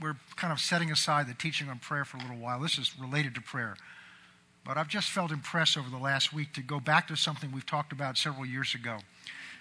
[0.00, 2.60] we're kind of setting aside the teaching on prayer for a little while.
[2.60, 3.76] This is related to prayer.
[4.64, 7.66] But I've just felt impressed over the last week to go back to something we've
[7.66, 8.98] talked about several years ago,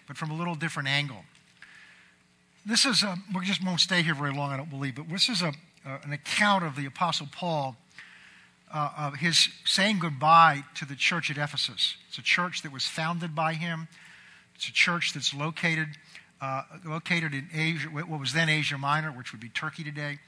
[0.08, 1.24] but from a little different angle.
[2.66, 5.30] This is, a, we just won't stay here very long, I don't believe, but this
[5.30, 5.54] is a,
[5.86, 7.78] an account of the Apostle Paul,
[8.74, 11.96] uh, of his saying goodbye to the church at Ephesus.
[12.10, 13.88] It's a church that was founded by him,
[14.56, 15.88] it's a church that's located
[16.42, 20.20] uh, located in Asia, what was then Asia Minor, which would be Turkey today.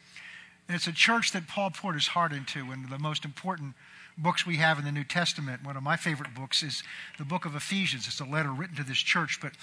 [0.68, 3.74] And it's a church that Paul poured his heart into, and the most important
[4.18, 5.64] books we have in the New Testament.
[5.64, 6.84] One of my favorite books is
[7.18, 8.07] the book of Ephesians.
[8.07, 9.39] It's a letter written to this church.
[9.42, 9.54] But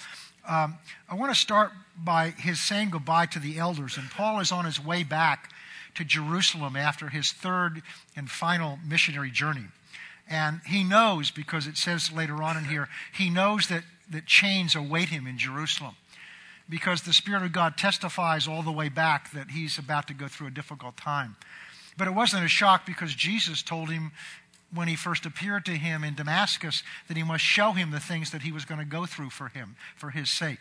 [0.47, 0.77] um,
[1.09, 3.97] I want to start by his saying goodbye to the elders.
[3.97, 5.51] And Paul is on his way back
[5.95, 7.81] to Jerusalem after his third
[8.15, 9.65] and final missionary journey.
[10.29, 14.75] And he knows, because it says later on in here, he knows that, that chains
[14.75, 15.95] await him in Jerusalem
[16.69, 20.27] because the Spirit of God testifies all the way back that he's about to go
[20.27, 21.35] through a difficult time.
[21.97, 24.11] But it wasn't a shock because Jesus told him
[24.73, 28.31] when he first appeared to him in Damascus that he must show him the things
[28.31, 30.59] that he was going to go through for him, for his sake.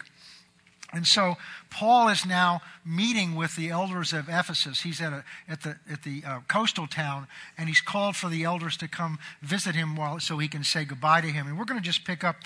[0.93, 1.37] And so
[1.69, 4.83] Paul is now meeting with the elders of Ephesus.
[4.83, 7.27] He's at, a, at the, at the uh, coastal town,
[7.59, 10.85] and he's called for the elders to come visit him while, so he can say
[10.85, 11.49] goodbye to him.
[11.49, 12.37] And we're going to just pick up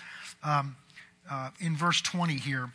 [0.43, 0.77] um,
[1.31, 2.71] uh, in verse 20 here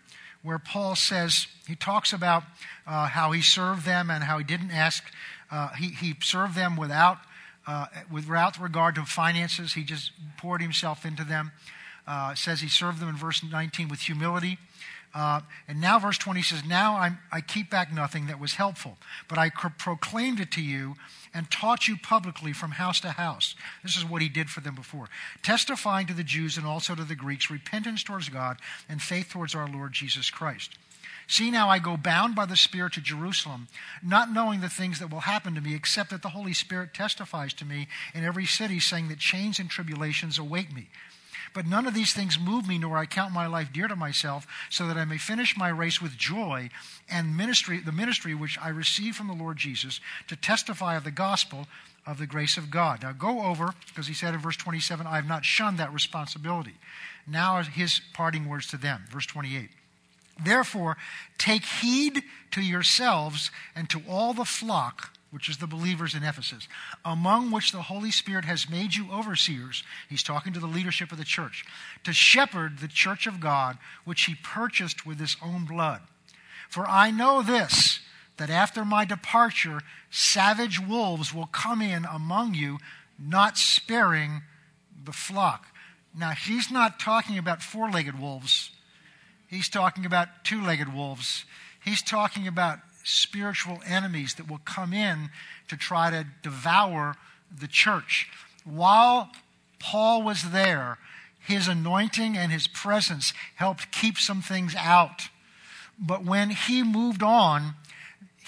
[0.46, 2.44] where Paul says, he talks about
[2.86, 5.04] uh, how he served them and how he didn't ask,
[5.50, 7.18] uh, he, he served them without,
[7.66, 9.74] uh, without regard to finances.
[9.74, 11.52] He just poured himself into them.
[12.08, 14.58] Uh, says he served them in verse 19 with humility.
[15.16, 15.40] Uh,
[15.70, 18.98] and now, verse 20 says, Now I'm, i keep back nothing that was helpful,
[19.30, 20.96] but I proclaimed it to you
[21.34, 23.56] and taught you publicly from house to house.
[23.82, 25.08] This is what he did for them before.
[25.42, 28.58] Testifying to the Jews and also to the Greeks repentance towards God
[28.90, 30.78] and faith towards our Lord Jesus Christ.
[31.28, 33.68] See now, I go bound by the Spirit to Jerusalem,
[34.04, 37.54] not knowing the things that will happen to me, except that the Holy Spirit testifies
[37.54, 40.88] to me in every city, saying that chains and tribulations await me.
[41.56, 44.46] But none of these things move me, nor I count my life dear to myself,
[44.70, 46.70] so that I may finish my race with joy
[47.10, 51.12] and ministry, the ministry which I received from the Lord Jesus to testify of the
[51.12, 51.68] gospel
[52.06, 53.04] of the grace of God.
[53.04, 56.76] Now go over, because he said in verse 27, I have not shunned that responsibility.
[57.26, 59.06] Now his parting words to them.
[59.10, 59.70] Verse 28.
[60.44, 60.98] Therefore,
[61.38, 62.22] take heed
[62.52, 66.68] to yourselves and to all the flock which is the believers in Ephesus,
[67.04, 69.84] among which the Holy Spirit has made you overseers.
[70.10, 71.66] He's talking to the leadership of the church,
[72.04, 76.02] to shepherd the church of God, which he purchased with his own blood.
[76.70, 78.00] For I know this,
[78.38, 82.78] that after my departure, savage wolves will come in among you,
[83.20, 84.44] not sparing
[85.04, 85.68] the flock.
[86.18, 88.72] Now, he's not talking about four legged wolves,
[89.48, 91.46] he's talking about two legged wolves.
[91.86, 95.30] He's talking about spiritual enemies that will come in
[95.70, 97.16] to try to devour
[97.58, 98.28] the church.
[98.66, 99.30] While
[99.80, 100.98] Paul was there,
[101.40, 105.30] his anointing and his presence helped keep some things out.
[106.00, 107.76] But when he moved on,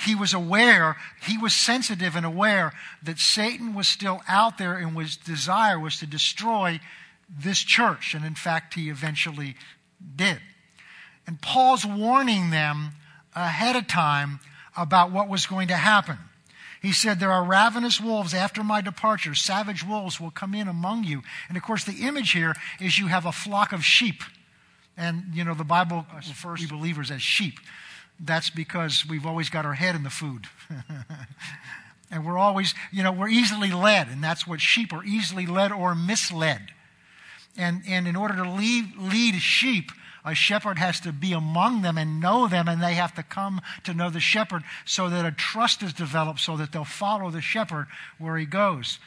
[0.06, 4.98] he was aware, he was sensitive and aware that Satan was still out there and
[4.98, 6.80] his desire was to destroy
[7.30, 8.14] this church.
[8.14, 9.56] And in fact, he eventually
[10.16, 10.40] did.
[11.26, 12.92] And Paul's warning them
[13.46, 14.40] ahead of time
[14.76, 16.18] about what was going to happen.
[16.82, 19.34] He said, There are ravenous wolves after my departure.
[19.36, 21.24] Savage wolves will come in among you.
[21.48, 24.24] And of course, the image here is you have a flock of sheep.
[24.96, 27.60] And, you know, the Bible refers to believers as sheep.
[28.20, 30.48] That's because we've always got our head in the food.
[32.12, 34.08] and we're always, you know, we're easily led.
[34.08, 36.62] And that's what sheep are easily led or misled.
[37.56, 39.92] And, and in order to lead, lead sheep,
[40.28, 43.62] a shepherd has to be among them and know them, and they have to come
[43.84, 47.42] to know the shepherd so that a trust is developed so that they'll follow the
[47.42, 47.88] shepherd
[48.20, 49.00] where he goes.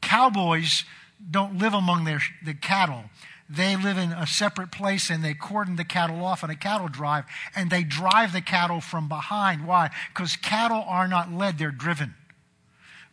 [0.00, 0.84] Cowboys
[1.30, 3.04] don't live among their, the cattle.
[3.48, 6.88] They live in a separate place and they cordon the cattle off on a cattle
[6.88, 7.24] drive
[7.54, 9.66] and they drive the cattle from behind.
[9.66, 9.90] Why?
[10.08, 12.14] Because cattle are not led, they're driven.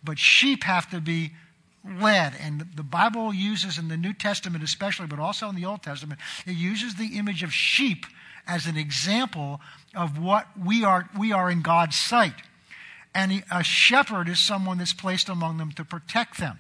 [0.04, 1.34] But sheep have to be
[1.84, 2.34] led.
[2.40, 6.20] And the Bible uses in the New Testament, especially, but also in the Old Testament,
[6.46, 8.06] it uses the image of sheep
[8.48, 9.62] as an example
[9.96, 12.34] of what we are, we are in God's sight.
[13.14, 16.60] And a shepherd is someone that's placed among them to protect them.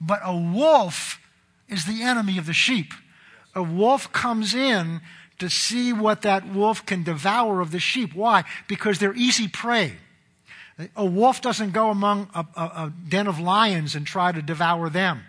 [0.00, 1.20] But a wolf
[1.68, 2.92] is the enemy of the sheep.
[3.54, 5.00] A wolf comes in
[5.38, 8.14] to see what that wolf can devour of the sheep.
[8.14, 8.44] Why?
[8.68, 9.94] Because they're easy prey.
[10.96, 14.88] A wolf doesn't go among a, a, a den of lions and try to devour
[14.90, 15.22] them.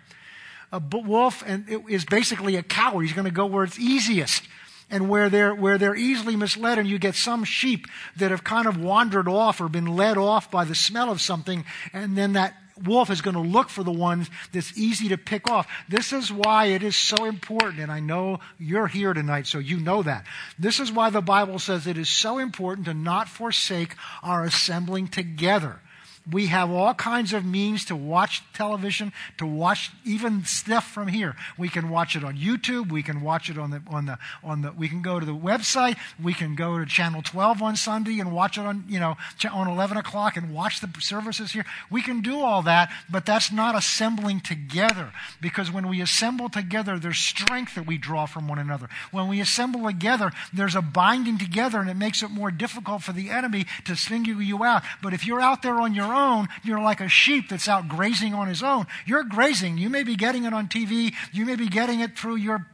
[0.72, 1.44] A wolf
[1.90, 3.02] is basically a coward.
[3.02, 4.44] He's going to go where it's easiest.
[4.92, 7.88] and where they're, where they're easily misled, and you get some sheep
[8.18, 11.64] that have kind of wandered off or been led off by the smell of something,
[11.94, 12.54] and then that
[12.86, 15.68] wolf is going to look for the ones that's easy to pick off.
[15.90, 19.80] This is why it is so important, and I know you're here tonight, so you
[19.80, 20.26] know that.
[20.58, 25.08] This is why the Bible says it is so important to not forsake our assembling
[25.08, 25.80] together.
[26.30, 31.36] We have all kinds of means to watch television, to watch even stuff from here.
[31.58, 32.92] We can watch it on YouTube.
[32.92, 35.36] We can watch it on the, on the, on the, we can go to the
[35.36, 35.98] website.
[36.22, 39.18] We can go to channel 12 on Sunday and watch it on, you know,
[39.52, 41.66] on 11 o'clock and watch the services here.
[41.90, 47.00] We can do all that, but that's not assembling together because when we assemble together,
[47.00, 48.90] there's strength that we draw from one another.
[49.10, 53.14] When we assemble together, there's a binding together and it makes it more difficult for
[53.14, 54.84] the enemy to single you out.
[55.02, 58.34] But if you're out there on your own, you're like a sheep that's out grazing
[58.34, 58.88] on his own.
[59.06, 59.78] You're grazing.
[59.78, 61.14] You may be getting it on TV.
[61.32, 62.68] You may be getting it through your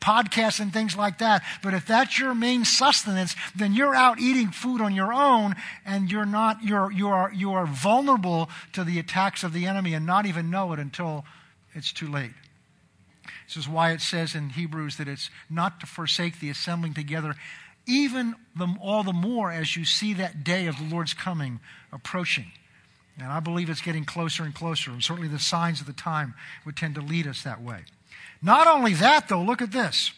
[0.00, 1.42] podcasts and things like that.
[1.62, 6.10] But if that's your main sustenance, then you're out eating food on your own and
[6.10, 10.06] you're not, you're, you are, you are vulnerable to the attacks of the enemy and
[10.06, 11.24] not even know it until
[11.74, 12.32] it's too late.
[13.46, 17.34] This is why it says in Hebrews that it's not to forsake the assembling together,
[17.86, 21.60] even the, all the more as you see that day of the Lord's coming
[21.92, 22.52] approaching.
[23.18, 24.90] And I believe it's getting closer and closer.
[24.90, 27.84] And certainly the signs of the time would tend to lead us that way.
[28.40, 30.12] Not only that, though, look at this.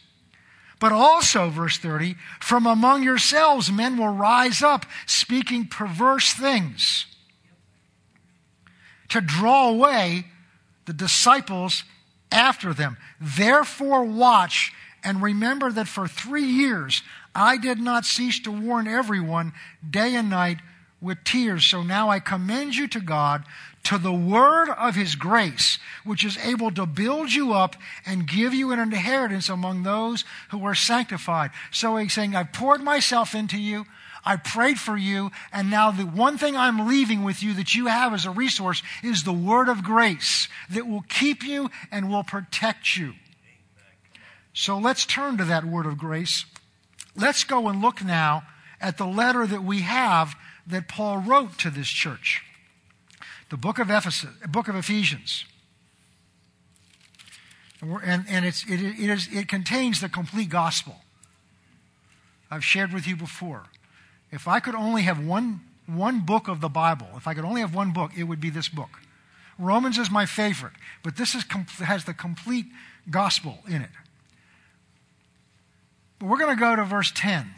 [0.81, 7.07] But also, verse 30, from among yourselves men will rise up speaking perverse things
[9.09, 10.27] to draw away
[10.87, 11.85] the disciples
[12.33, 12.97] after them.
[13.21, 17.03] Therefore, watch and remember that for three years
[17.35, 19.53] I did not cease to warn everyone
[19.89, 20.59] day and night
[21.01, 21.65] with tears.
[21.65, 23.45] So now I commend you to God,
[23.85, 27.77] to the word of his grace, which is able to build you up
[28.07, 31.51] and give you an inheritance among those who are sanctified.
[31.71, 33.85] So he's saying, I poured myself into you.
[34.27, 37.89] I prayed for you, and now the one thing I'm leaving with you that you
[37.89, 42.25] have as a resource is the word of grace that will keep you and will
[42.25, 43.13] protect you.
[44.55, 46.47] So let's turn to that word of grace.
[47.15, 48.45] Let's go and look now
[48.81, 50.35] at the letter that we have
[50.67, 52.43] that Paul wrote to this church.
[53.51, 55.45] The book of Ephesus, book of Ephesians.
[57.83, 60.97] And, and it's, it, it, is, it contains the complete gospel.
[62.51, 63.65] I've shared with you before.
[64.31, 67.61] If I could only have one, one book of the Bible, if I could only
[67.61, 69.01] have one book, it would be this book.
[69.59, 70.73] Romans is my favorite,
[71.03, 71.45] but this is,
[71.79, 72.67] has the complete
[73.11, 73.91] gospel in it.
[76.19, 77.51] But we're going to go to verse 10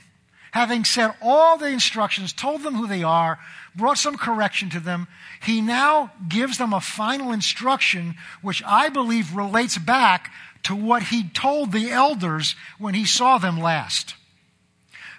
[0.56, 3.38] having said all the instructions, told them who they are,
[3.74, 5.06] brought some correction to them,
[5.42, 10.32] he now gives them a final instruction, which I believe relates back
[10.62, 14.14] to what he told the elders when he saw them last.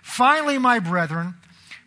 [0.02, 1.36] Finally, my brethren,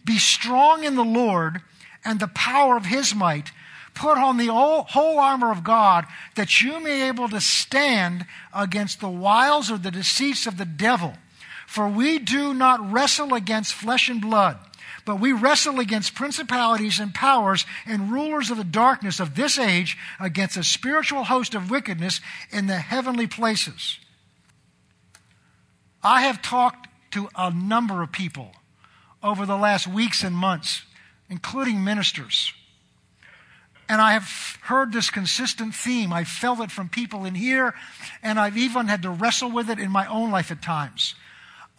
[0.05, 1.61] be strong in the Lord
[2.05, 3.51] and the power of his might.
[3.95, 6.07] Put on the whole armor of God
[6.37, 10.65] that you may be able to stand against the wiles or the deceits of the
[10.65, 11.15] devil.
[11.71, 14.59] For we do not wrestle against flesh and blood,
[15.05, 19.97] but we wrestle against principalities and powers and rulers of the darkness of this age,
[20.19, 22.21] against a spiritual host of wickedness
[22.51, 24.01] in the heavenly places.
[26.03, 28.51] I have talked to a number of people
[29.23, 30.83] over the last weeks and months,
[31.29, 32.53] including ministers.
[33.89, 36.13] And I have heard this consistent theme.
[36.13, 37.77] I've felt it from people in here,
[38.25, 41.15] and I've even had to wrestle with it in my own life at times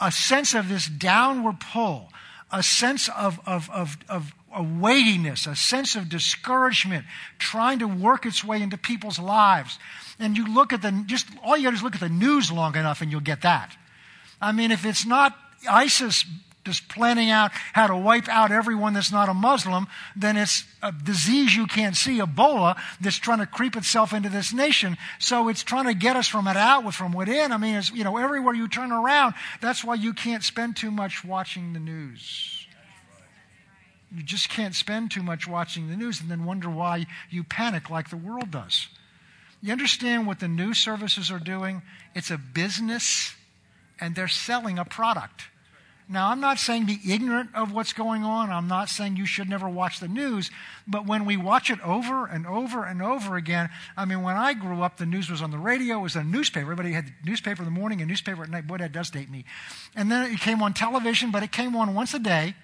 [0.01, 2.10] a sense of this downward pull,
[2.51, 7.05] a sense of, of, of, of a weightiness, a sense of discouragement
[7.38, 9.79] trying to work its way into people's lives.
[10.20, 12.10] And you look at the, just all you got to do is look at the
[12.10, 13.77] news long enough and you'll get that.
[14.41, 15.38] I mean, if it's not
[15.70, 16.25] ISIS
[16.63, 20.91] just planning out how to wipe out everyone that's not a Muslim, then it's a
[20.91, 24.98] disease you can't see, Ebola, that's trying to creep itself into this nation.
[25.20, 27.51] So it's trying to get us from it out, from within.
[27.51, 30.91] I mean, it's, you know, everywhere you turn around, that's why you can't spend too
[30.91, 32.68] much watching the news.
[34.15, 37.89] You just can't spend too much watching the news and then wonder why you panic
[37.89, 38.88] like the world does.
[39.62, 41.82] You understand what the news services are doing?
[42.13, 43.34] It's a business
[44.00, 45.44] and they're selling a product.
[46.12, 48.51] Now, I'm not saying be ignorant of what's going on.
[48.51, 50.51] I'm not saying you should never watch the news.
[50.86, 54.53] But when we watch it over and over and over again, I mean, when I
[54.53, 56.65] grew up, the news was on the radio, it was a newspaper.
[56.65, 58.68] Everybody had the newspaper in the morning and newspaper at night.
[58.68, 59.46] Boy, that does date me.
[59.96, 62.56] And then it came on television, but it came on once a day.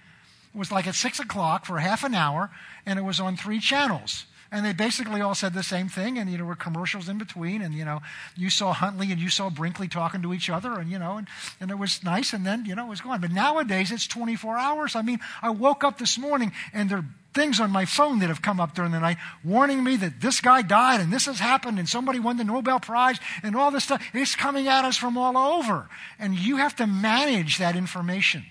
[0.54, 2.50] It was like at 6 o'clock for half an hour,
[2.86, 4.26] and it was on three channels.
[4.52, 7.62] And they basically all said the same thing, and you know, were commercials in between,
[7.62, 8.02] and you know,
[8.36, 11.28] you saw Huntley and you saw Brinkley talking to each other, and you know, and,
[11.60, 13.20] and it was nice, and then you know, it was gone.
[13.20, 14.96] But nowadays, it's 24 hours.
[14.96, 18.30] I mean, I woke up this morning, and there are things on my phone that
[18.30, 21.40] have come up during the night warning me that this guy died, and this has
[21.40, 24.04] happened, and somebody won the Nobel Prize, and all this stuff.
[24.14, 28.46] It's coming at us from all over, and you have to manage that information.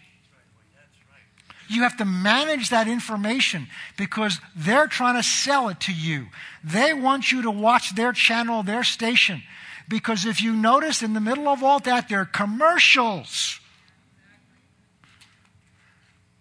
[1.69, 6.27] You have to manage that information because they're trying to sell it to you.
[6.63, 9.43] They want you to watch their channel, their station.
[9.89, 13.61] Because if you notice in the middle of all that, there are commercials.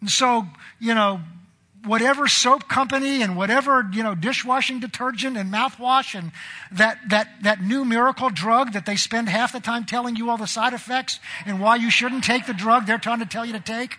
[0.02, 0.48] And so,
[0.80, 1.22] you know,
[1.86, 6.32] whatever soap company and whatever, you know, dishwashing detergent and mouthwash and
[6.72, 10.38] that, that, that new miracle drug that they spend half the time telling you all
[10.38, 13.54] the side effects and why you shouldn't take the drug they're trying to tell you
[13.54, 13.98] to take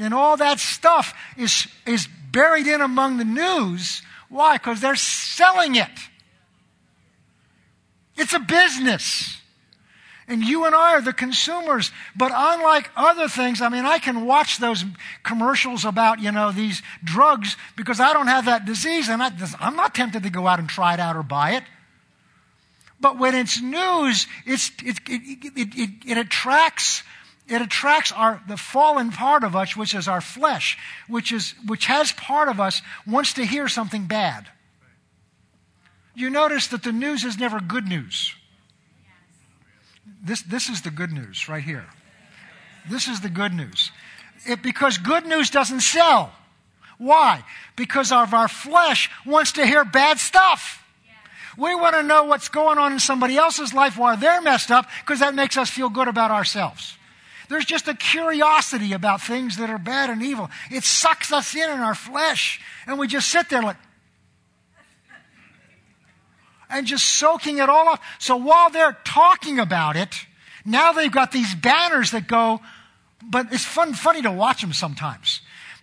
[0.00, 4.02] and all that stuff is, is buried in among the news.
[4.28, 4.56] Why?
[4.56, 5.90] Because they're selling it.
[8.16, 9.38] It's a business.
[10.28, 11.90] And you and I are the consumers.
[12.14, 14.84] But unlike other things, I mean, I can watch those
[15.24, 19.74] commercials about, you know, these drugs because I don't have that disease and I, am
[19.74, 21.64] not tempted to go out and try it out or buy it.
[23.00, 27.02] But when it's news, it's, it, it, it, it attracts
[27.50, 30.78] it attracts our, the fallen part of us, which is our flesh,
[31.08, 34.46] which, is, which has part of us, wants to hear something bad.
[36.14, 38.34] You notice that the news is never good news.
[40.22, 41.86] This, this is the good news right here.
[42.88, 43.90] This is the good news.
[44.46, 46.32] It, because good news doesn't sell.
[46.98, 47.42] Why?
[47.74, 50.84] Because of our flesh wants to hear bad stuff.
[51.58, 54.86] We want to know what's going on in somebody else's life while they're messed up
[55.00, 56.96] because that makes us feel good about ourselves.
[57.50, 60.48] There's just a curiosity about things that are bad and evil.
[60.70, 63.76] It sucks us in in our flesh, and we just sit there like,
[66.70, 68.00] and just soaking it all up.
[68.20, 70.14] So while they're talking about it,
[70.64, 72.60] now they've got these banners that go,
[73.20, 75.40] but it's fun, funny to watch them sometimes.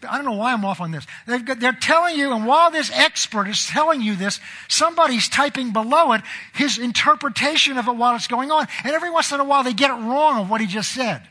[0.07, 1.05] I don't know why I'm off on this.
[1.27, 6.13] Got, they're telling you, and while this expert is telling you this, somebody's typing below
[6.13, 6.21] it
[6.53, 8.67] his interpretation of it while it's going on.
[8.86, 11.27] And every once in a while they get it wrong of what he just said.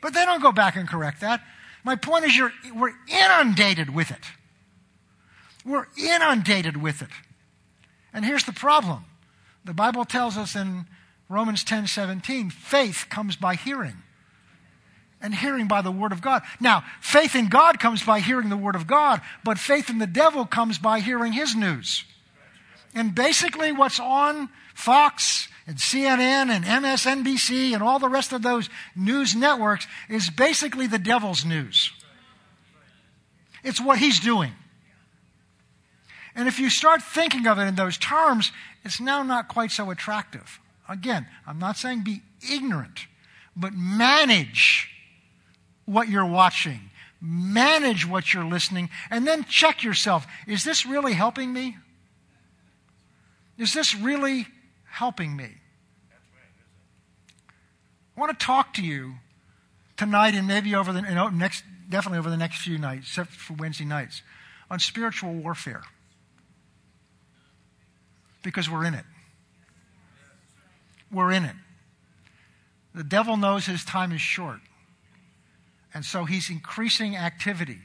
[0.00, 1.42] But they don't go back and correct that.
[1.84, 4.24] My point is, you're, we're inundated with it.
[5.64, 7.10] We're inundated with it.
[8.12, 9.04] And here's the problem
[9.64, 10.86] the Bible tells us in
[11.28, 13.96] Romans 10 17, faith comes by hearing,
[15.20, 16.42] and hearing by the Word of God.
[16.58, 20.06] Now, faith in God comes by hearing the Word of God, but faith in the
[20.06, 22.04] devil comes by hearing his news.
[22.94, 28.70] And basically, what's on Fox and CNN and MSNBC and all the rest of those
[28.96, 31.92] news networks is basically the devil's news.
[33.62, 34.52] It's what he's doing.
[36.34, 38.50] And if you start thinking of it in those terms,
[38.82, 40.58] it's now not quite so attractive.
[40.88, 43.00] Again, I'm not saying be ignorant,
[43.54, 44.88] but manage
[45.84, 46.88] what you're watching,
[47.20, 50.26] manage what you're listening, and then check yourself.
[50.46, 51.76] Is this really helping me?
[53.58, 54.46] Is this really
[54.90, 55.50] helping me.
[58.16, 59.14] I want to talk to you
[59.96, 63.84] tonight and maybe over the next, definitely over the next few nights, except for Wednesday
[63.84, 64.22] nights,
[64.70, 65.82] on spiritual warfare.
[68.42, 69.04] Because we're in it.
[71.12, 71.56] We're in it.
[72.94, 74.60] The devil knows his time is short.
[75.94, 77.78] And so he's increasing activity.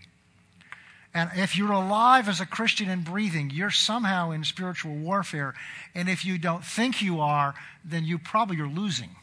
[1.14, 5.54] And if you're alive as a Christian and breathing, you're somehow in spiritual warfare.
[5.94, 7.54] And if you don't think you are,
[7.86, 9.16] then you probably are losing.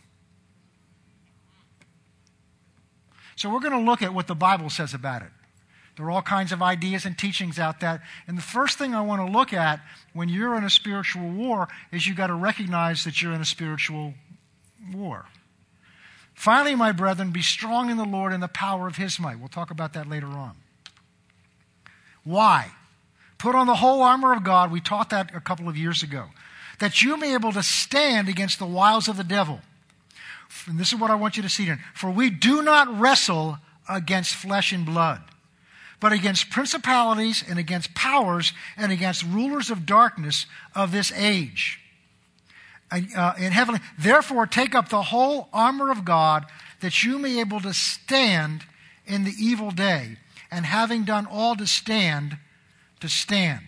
[3.34, 5.30] So we're going to look at what the Bible says about it.
[5.96, 8.02] There are all kinds of ideas and teachings out there.
[8.28, 9.80] And the first thing I want to look at
[10.12, 13.46] when you're in a spiritual war is you've got to recognize that you're in a
[13.46, 14.14] spiritual
[14.94, 15.26] war.
[16.34, 19.38] Finally, my brethren, be strong in the Lord and the power of his might.
[19.38, 20.54] We'll talk about that later on.
[22.24, 22.70] Why?
[23.38, 24.70] Put on the whole armor of God.
[24.70, 26.26] We taught that a couple of years ago.
[26.78, 29.60] That you may be able to stand against the wiles of the devil.
[30.66, 31.80] And this is what I want you to see then.
[31.94, 33.58] For we do not wrestle
[33.88, 35.22] against flesh and blood,
[36.00, 41.80] but against principalities and against powers and against rulers of darkness of this age.
[42.92, 46.46] Uh, in heavenly, therefore, take up the whole armor of God
[46.80, 48.64] that you may be able to stand
[49.06, 50.16] in the evil day
[50.50, 52.36] and having done all to stand,
[53.00, 53.66] to stand.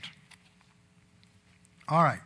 [1.89, 2.21] All right.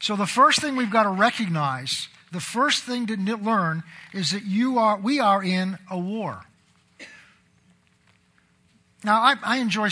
[0.00, 3.82] So the first thing we've got to recognize, the first thing to learn
[4.14, 6.42] is that you are, we are in a war.
[9.04, 9.88] Now, I, I enjoy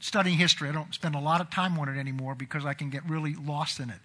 [0.00, 0.68] studying history.
[0.68, 3.34] I don't spend a lot of time on it anymore because I can get really
[3.34, 3.98] lost in it.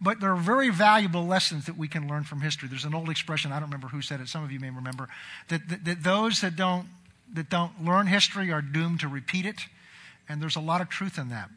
[0.00, 2.68] But there are very valuable lessons that we can learn from history.
[2.68, 5.08] There's an old expression, I don't remember who said it, some of you may remember,
[5.48, 6.86] that, that, that those that don't,
[7.34, 9.60] that don't learn history are doomed to repeat it.
[10.28, 11.50] And there's a lot of truth in that.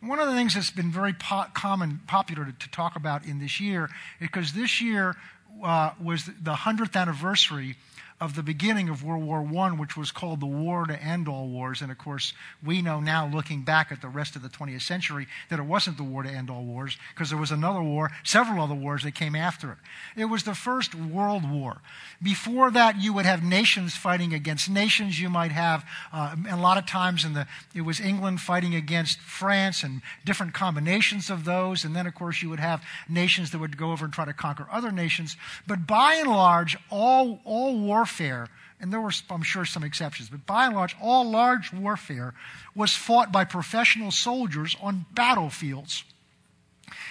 [0.00, 3.38] One of the things that's been very po- common, popular to, to, talk about in
[3.38, 5.14] this year, because this year
[5.62, 7.76] uh, was the 100th anniversary
[8.22, 11.48] of the beginning of World War I, which was called the War to End All
[11.48, 11.82] Wars.
[11.82, 12.32] And of course,
[12.64, 15.96] we know now, looking back at the rest of the 20th century, that it wasn't
[15.96, 19.16] the War to End All Wars, because there was another war, several other wars that
[19.16, 19.78] came after it.
[20.16, 21.78] It was the First World War.
[22.22, 25.20] Before that, you would have nations fighting against nations.
[25.20, 29.18] You might have, uh, a lot of times, in the, it was England fighting against
[29.18, 31.84] France and different combinations of those.
[31.84, 34.32] And then, of course, you would have nations that would go over and try to
[34.32, 35.36] conquer other nations.
[35.66, 38.48] But by and large, all, all warfare warfare,
[38.80, 42.34] and there were, I'm sure, some exceptions, but by and large, all large warfare
[42.74, 46.04] was fought by professional soldiers on battlefields.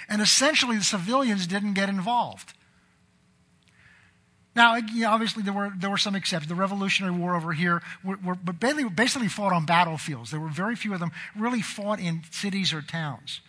[0.10, 2.54] And essentially, the civilians didn't get involved.
[4.54, 4.76] Now,
[5.08, 6.50] obviously, there were, there were some exceptions.
[6.50, 10.30] The Revolutionary War over here, were, were, but basically, basically fought on battlefields.
[10.30, 13.40] There were very few of them really fought in cities or towns.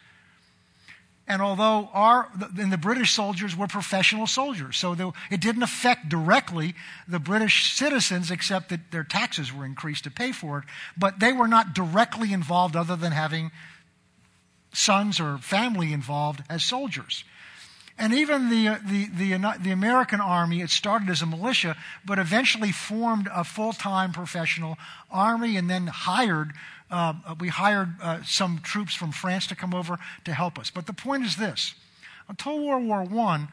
[1.32, 6.74] And although our, and the British soldiers were professional soldiers, so it didn't affect directly
[7.08, 11.32] the British citizens except that their taxes were increased to pay for it, but they
[11.32, 13.50] were not directly involved other than having
[14.74, 17.24] sons or family involved as soldiers.
[17.96, 21.78] And even the, uh, the, the, uh, the, American army, it started as a militia,
[22.04, 24.76] but eventually formed a full time professional
[25.10, 26.52] army and then hired
[26.92, 30.70] uh, we hired uh, some troops from France to come over to help us.
[30.70, 31.74] But the point is this
[32.28, 33.48] until World War I,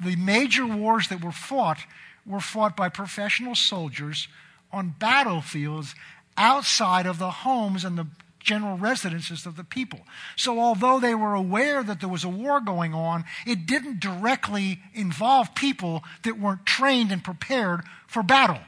[0.00, 1.78] the major wars that were fought
[2.26, 4.26] were fought by professional soldiers
[4.72, 5.94] on battlefields
[6.36, 8.08] outside of the homes and the
[8.40, 10.00] general residences of the people.
[10.34, 14.80] So, although they were aware that there was a war going on, it didn't directly
[14.92, 18.60] involve people that weren't trained and prepared for battle.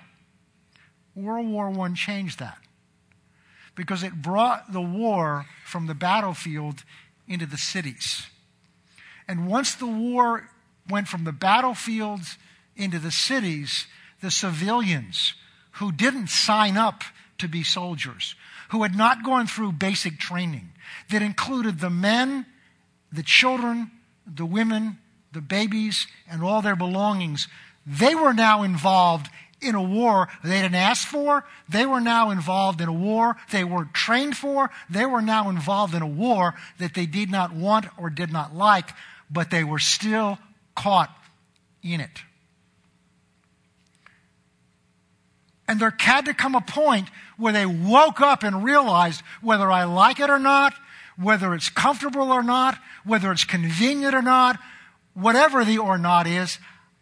[1.15, 2.59] World War I changed that
[3.79, 6.83] because it brought the war from the battlefield
[7.29, 8.27] into the cities.
[9.29, 10.51] And once the war
[10.91, 12.39] went from the battlefields
[12.77, 13.87] into the cities,
[14.21, 15.35] the civilians
[15.73, 17.05] who didn't sign up
[17.39, 18.35] to be soldiers,
[18.71, 20.71] who had not gone through basic training,
[21.11, 22.47] that included the men,
[23.13, 23.93] the children,
[24.27, 24.99] the women,
[25.33, 27.47] the babies, and all their belongings,
[27.87, 29.29] they were now involved
[29.61, 31.45] in a war they didn't ask for.
[31.69, 34.71] They were now involved in a war they weren't trained for.
[34.89, 38.55] They were now involved in a war that they did not want or did not
[38.55, 38.91] like,
[39.31, 40.39] but they were still
[40.75, 41.11] caught
[41.83, 42.23] in it.
[45.67, 49.85] And there had to come a point where they woke up and realized whether I
[49.85, 50.73] like it or not,
[51.21, 54.59] whether it's comfortable or not, whether it's convenient or not,
[55.13, 56.59] whatever the or not is,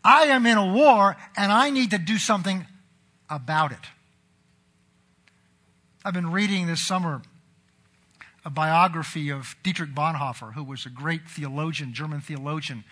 [0.07, 2.65] I am in a war and I need to do something
[3.29, 3.81] about it.
[6.05, 7.23] I've been reading this summer
[8.45, 12.85] a biography of Dietrich Bonhoeffer, who was a great theologian, German theologian,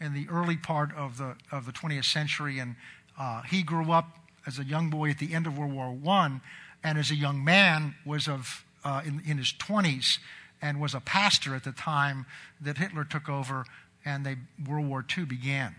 [0.00, 2.58] in the early part of the, of the 20th century.
[2.58, 2.76] And
[3.18, 6.40] uh, he grew up as a young boy at the end of World War I,
[6.82, 10.18] and as a young man was of, uh, in, in his 20s
[10.62, 12.24] and was a pastor at the time
[12.58, 13.66] that Hitler took over
[14.06, 15.74] and they, World War II began.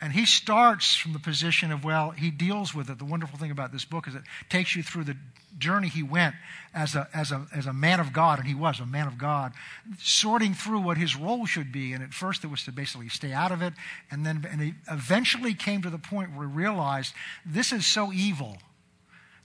[0.00, 2.98] And he starts from the position of, well, he deals with it.
[2.98, 5.16] The wonderful thing about this book is it takes you through the
[5.58, 6.34] journey he went
[6.72, 9.18] as a, as a, as a man of God, and he was a man of
[9.18, 9.52] God,
[9.98, 11.92] sorting through what his role should be.
[11.92, 13.74] And at first it was to basically stay out of it.
[14.10, 17.12] And then and he eventually came to the point where he realized
[17.44, 18.56] this is so evil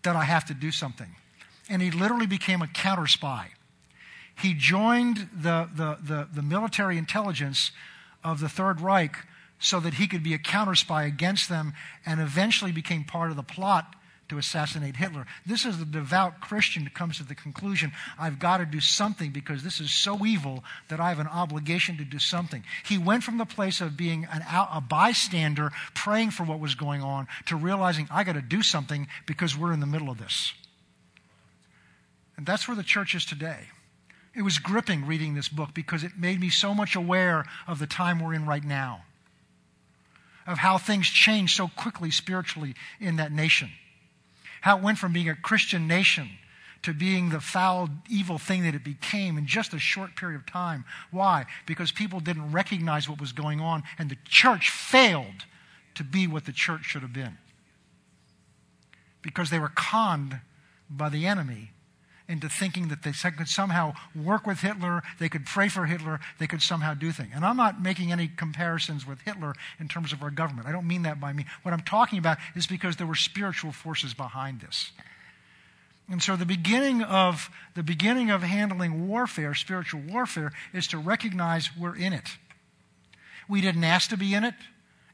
[0.04, 1.16] that I have to do something.
[1.70, 3.50] And he literally became a counter spy.
[4.42, 7.72] He joined the, the, the, the military intelligence
[8.24, 9.16] of the Third Reich
[9.66, 11.74] so that he could be a counter spy against them
[12.06, 13.96] and eventually became part of the plot
[14.30, 15.26] to assassinate Hitler.
[15.44, 19.32] This is the devout Christian who comes to the conclusion I've got to do something
[19.32, 22.64] because this is so evil that I have an obligation to do something.
[22.86, 27.02] He went from the place of being an, a bystander praying for what was going
[27.02, 30.54] on to realizing I got to do something because we're in the middle of this.
[32.38, 33.70] And that's where the church is today.
[34.36, 37.88] It was gripping reading this book because it made me so much aware of the
[37.88, 39.02] time we're in right now
[40.48, 43.70] of how things changed so quickly spiritually in that nation.
[44.62, 46.30] How it went from being a Christian nation
[46.84, 50.46] to being the foul, evil thing that it became in just a short period of
[50.46, 50.86] time.
[51.10, 51.46] Why?
[51.66, 55.46] Because people didn't recognize what was going on, and the church failed
[55.96, 57.38] to be what the church should have been.
[59.24, 60.40] Because they were conned
[60.90, 61.72] by the enemy
[62.28, 66.48] into thinking that they could somehow work with Hitler, they could pray for Hitler, they
[66.48, 67.32] could somehow do things.
[67.36, 70.68] And I'm not making any comparisons with Hitler in terms of our government.
[70.68, 71.46] I don't mean that by me.
[71.64, 74.92] What I'm talking about is because there were spiritual forces behind this.
[76.10, 81.70] And so the beginning of the beginning of handling warfare, spiritual warfare, is to recognize
[81.80, 82.30] we're in it.
[83.48, 84.54] We didn't ask to be in it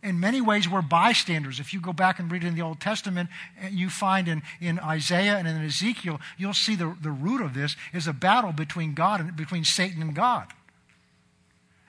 [0.04, 1.60] in many ways, we're bystanders.
[1.60, 3.30] If you go back and read in the Old Testament,
[3.62, 7.54] eh, you find in, in Isaiah and in Ezekiel, you'll see the, the root of
[7.54, 10.48] this is a battle between God and between Satan and God.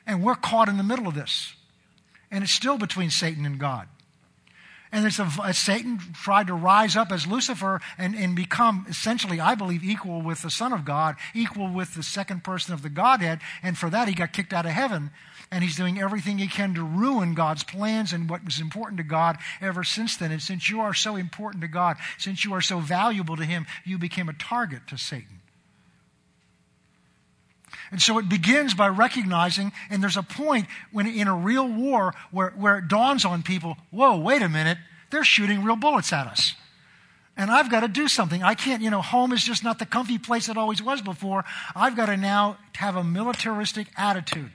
[0.07, 1.55] And we're caught in the middle of this.
[2.31, 3.89] And it's still between Satan and God.
[4.91, 9.41] And it's a, a, Satan tried to rise up as Lucifer and, and become essentially,
[9.41, 12.91] I believe, equal with the Son of God, equal with the second person of the
[12.91, 13.41] Godhead.
[13.63, 15.11] And for that, he got kicked out of heaven
[15.53, 19.05] and he's doing everything he can to ruin God's plans and what was important to
[19.05, 20.33] God ever since then.
[20.33, 23.67] And since you are so important to God, since you are so valuable to him,
[23.85, 25.41] you became a target to Satan.
[27.91, 32.15] And so it begins by recognizing, and there's a point when in a real war
[32.31, 34.79] where, where it dawns on people whoa, wait a minute,
[35.11, 36.55] they're shooting real bullets at us.
[37.37, 38.43] And I've got to do something.
[38.43, 41.45] I can't, you know, home is just not the comfy place it always was before.
[41.77, 44.51] I've got to now have a militaristic attitude.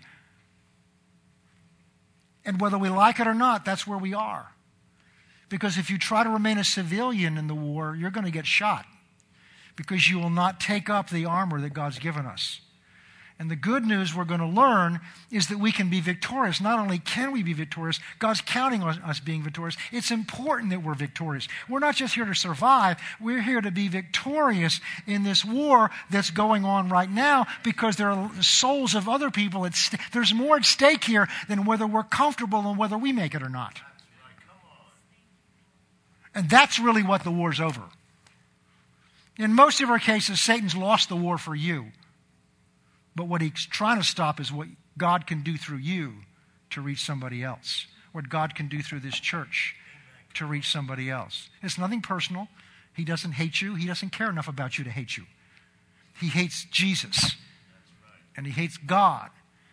[2.48, 4.54] And whether we like it or not, that's where we are.
[5.50, 8.46] Because if you try to remain a civilian in the war, you're going to get
[8.46, 8.86] shot
[9.76, 12.62] because you will not take up the armor that God's given us.
[13.40, 15.00] And the good news we're going to learn
[15.32, 16.60] is that we can be victorious.
[16.60, 19.78] Not only can we be victorious, God's counting on us being victorious.
[19.92, 21.48] It's important that we're victorious.
[21.70, 26.32] We're not just here to survive, we're here to be victorious in this war that's
[26.32, 29.68] going on right now because there are souls of other people.
[29.68, 33.36] At st- there's more at stake here than whether we're comfortable and whether we make
[33.36, 33.80] it or not.
[36.34, 37.84] And that's really what the war's over.
[39.38, 41.92] In most of our cases, Satan's lost the war for you.
[43.18, 46.14] But what he's trying to stop is what God can do through you
[46.70, 49.76] to reach somebody else, what God can do through this church
[50.36, 51.50] to reach somebody else.
[51.64, 52.48] It's nothing personal.
[52.96, 55.24] He doesn't hate you, He doesn't care enough about you to hate you.
[56.20, 57.32] He hates Jesus,
[58.36, 59.32] and He hates God,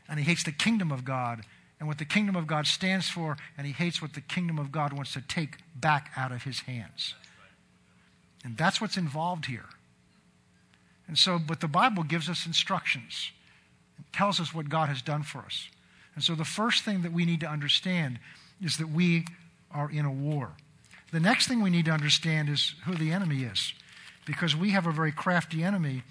[0.09, 1.43] and He hates the kingdom of God
[1.79, 4.73] and what the kingdom of God stands for, and He hates what the kingdom of
[4.73, 7.15] God wants to take back out of His hands.
[8.43, 9.67] And that's what's involved here.
[11.07, 13.31] And so, but the Bible gives us instructions,
[13.99, 15.69] it tells us what God has done for us.
[16.15, 18.19] And so, the first thing that we need to understand
[18.63, 19.27] is that we
[19.71, 20.53] are in a war.
[21.13, 23.75] The next thing we need to understand is who the enemy is,
[24.25, 26.03] because we have a very crafty enemy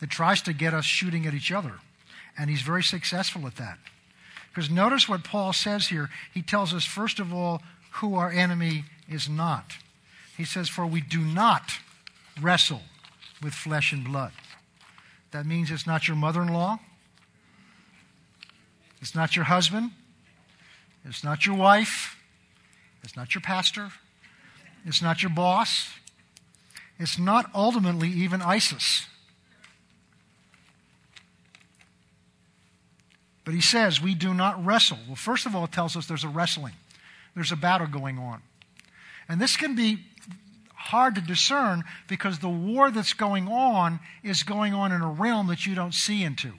[0.00, 1.74] that tries to get us shooting at each other.
[2.36, 3.78] And he's very successful at that.
[4.48, 6.10] Because notice what Paul says here.
[6.32, 9.76] He tells us, first of all, who our enemy is not.
[10.36, 11.72] He says, For we do not
[12.40, 12.82] wrestle
[13.42, 14.32] with flesh and blood.
[15.30, 16.78] That means it's not your mother in law,
[19.00, 19.90] it's not your husband,
[21.04, 22.16] it's not your wife,
[23.04, 23.90] it's not your pastor,
[24.84, 25.90] it's not your boss,
[26.98, 29.06] it's not ultimately even ISIS.
[33.44, 34.98] But he says we do not wrestle.
[35.06, 36.74] Well, first of all, it tells us there's a wrestling,
[37.34, 38.42] there's a battle going on.
[39.28, 40.00] And this can be
[40.78, 45.48] hard to discern because the war that's going on is going on in a realm
[45.48, 46.52] that you don't see into.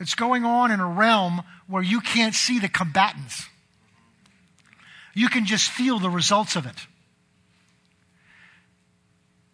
[0.00, 3.46] It's going on in a realm where you can't see the combatants.
[5.14, 6.86] You can just feel the results of it.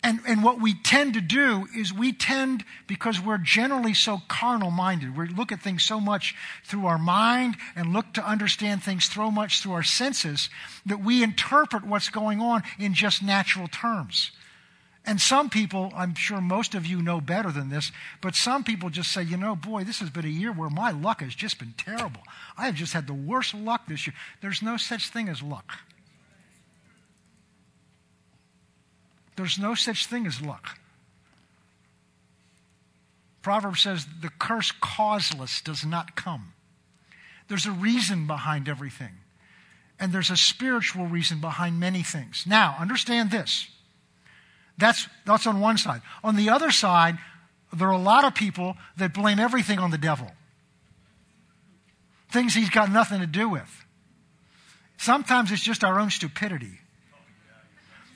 [0.07, 4.71] And, and what we tend to do is we tend, because we're generally so carnal
[4.71, 9.07] minded, we look at things so much through our mind and look to understand things
[9.07, 10.49] so much through our senses,
[10.87, 14.31] that we interpret what's going on in just natural terms.
[15.05, 17.91] And some people, I'm sure most of you know better than this,
[18.21, 20.93] but some people just say, you know, boy, this has been a year where my
[20.93, 22.23] luck has just been terrible.
[22.57, 24.15] I have just had the worst luck this year.
[24.41, 25.81] There's no such thing as luck.
[29.37, 30.79] There's no such thing as luck.
[33.43, 36.55] Proverbs says the curse causeless does not come.
[37.49, 39.13] There's a reason behind everything.
[40.01, 42.45] And there's a spiritual reason behind many things.
[42.47, 43.69] Now, understand this.
[44.79, 46.03] That's, that's on one side.
[46.25, 47.19] On the other side,
[47.73, 50.31] there are a lot of people that blame everything on the devil.
[52.31, 53.85] Things he's got nothing to do with.
[54.99, 56.81] Sometimes it's just our own stupidity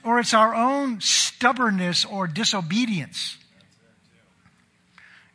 [0.04, 3.36] or it's our own stubbornness or disobedience.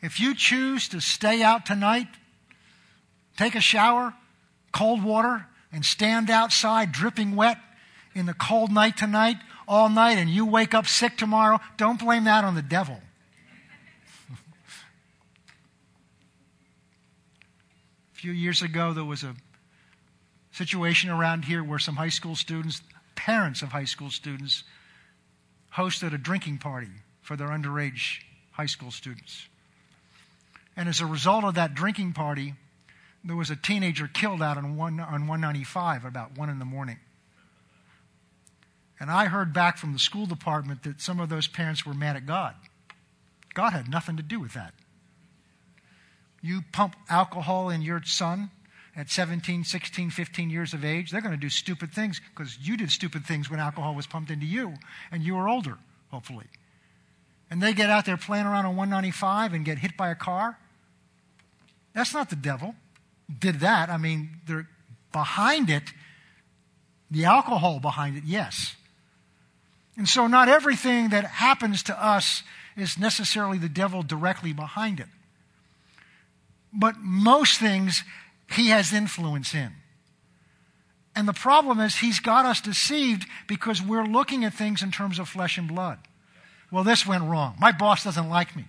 [0.02, 2.08] If you choose to stay out tonight,
[3.38, 4.14] take a shower,
[4.72, 7.58] cold water, and stand outside dripping wet
[8.14, 12.26] in the cold night tonight, all night and you wake up sick tomorrow, don't blame
[12.26, 13.00] that on the devil.
[14.32, 14.36] a
[18.14, 19.36] few years ago, there was a
[20.52, 22.82] situation around here where some high school students,
[23.16, 24.64] parents of high school students,
[25.76, 26.90] hosted a drinking party
[27.22, 29.48] for their underage high school students.
[30.78, 32.54] And as a result of that drinking party,
[33.24, 37.00] there was a teenager killed out on, one, on 195 about 1 in the morning.
[39.00, 42.16] And I heard back from the school department that some of those parents were mad
[42.16, 42.56] at God.
[43.54, 44.74] God had nothing to do with that.
[46.42, 48.52] You pump alcohol in your son
[48.96, 52.78] at 17, 16, 15 years of age, they're going to do stupid things because you
[52.78, 54.74] did stupid things when alcohol was pumped into you
[55.12, 55.78] and you were older,
[56.12, 56.46] hopefully.
[57.50, 60.58] And they get out there playing around on 195 and get hit by a car.
[61.94, 62.76] That's not the devil.
[63.40, 63.90] Did that.
[63.90, 64.68] I mean, they're
[65.12, 65.84] behind it,
[67.10, 68.76] the alcohol behind it, yes.
[69.98, 72.44] And so, not everything that happens to us
[72.76, 75.08] is necessarily the devil directly behind it.
[76.74, 78.04] But most things
[78.50, 79.72] he has influence in.
[81.16, 85.18] And the problem is, he's got us deceived because we're looking at things in terms
[85.18, 86.00] of flesh and blood.
[86.72, 87.56] Well, this went wrong.
[87.60, 88.66] My boss doesn't like me.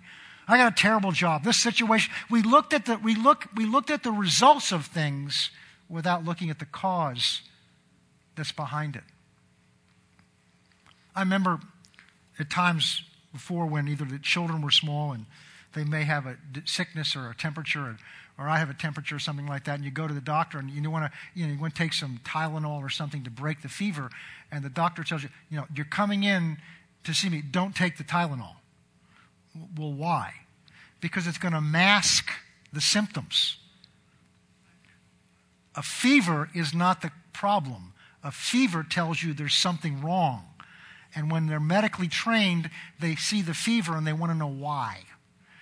[0.47, 1.43] I got a terrible job.
[1.43, 2.13] This situation.
[2.31, 5.51] We looked at the, we look, we looked at the results of things
[5.89, 7.43] without looking at the cause
[8.37, 9.03] that's behind it.
[11.17, 11.59] I remember
[12.39, 15.27] at times before when either the children were small and
[15.75, 17.97] they may have a sickness or a temperature,
[18.39, 20.59] or, I have a temperature or something like that, and you go to the doctor
[20.59, 23.31] and you want to, you know, you want to take some Tylenol or something to
[23.31, 24.11] break the fever,
[24.53, 26.59] and the doctor tells you, you know, you're coming in
[27.05, 28.57] to see me, don't take the Tylenol.
[29.77, 30.35] Well, why?
[31.01, 32.31] Because it's going to mask
[32.73, 33.57] the symptoms.
[35.75, 37.93] A fever is not the problem.
[38.25, 40.45] A fever tells you there's something wrong.
[41.15, 42.71] And when they're medically trained,
[43.01, 45.01] they see the fever and they want to know why.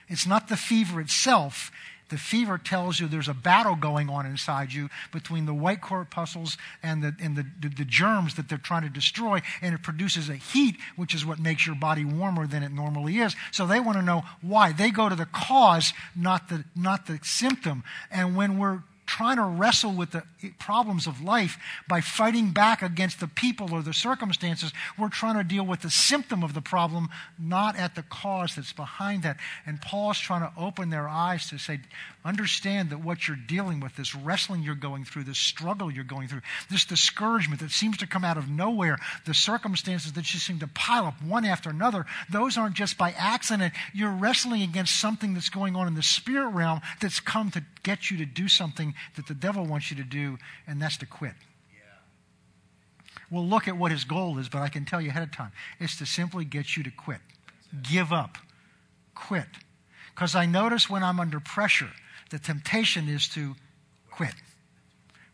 [0.08, 1.70] It's not the fever itself.
[2.14, 6.56] The fever tells you there's a battle going on inside you between the white corpuscles
[6.80, 10.28] and, the, and the, the, the germs that they're trying to destroy, and it produces
[10.28, 13.34] a heat, which is what makes your body warmer than it normally is.
[13.50, 14.70] So they want to know why.
[14.70, 17.82] They go to the cause, not the, not the symptom.
[18.12, 20.22] And when we're trying to wrestle with the
[20.58, 24.72] problems of life by fighting back against the people or the circumstances.
[24.98, 28.72] We're trying to deal with the symptom of the problem, not at the cause that's
[28.72, 29.36] behind that.
[29.66, 31.80] And Paul's trying to open their eyes to say,
[32.24, 36.26] understand that what you're dealing with, this wrestling you're going through, this struggle you're going
[36.26, 40.58] through, this discouragement that seems to come out of nowhere, the circumstances that just seem
[40.60, 43.74] to pile up one after another, those aren't just by accident.
[43.92, 48.10] You're wrestling against something that's going on in the spirit realm that's come to get
[48.10, 51.34] you to do something that the devil wants you to do, and that's to quit.
[53.30, 55.52] We'll look at what his goal is, but I can tell you ahead of time.
[55.80, 57.20] It's to simply get you to quit.
[57.82, 58.38] Give up.
[59.14, 59.46] Quit.
[60.14, 61.90] Because I notice when I'm under pressure,
[62.30, 63.54] the temptation is to
[64.10, 64.34] quit.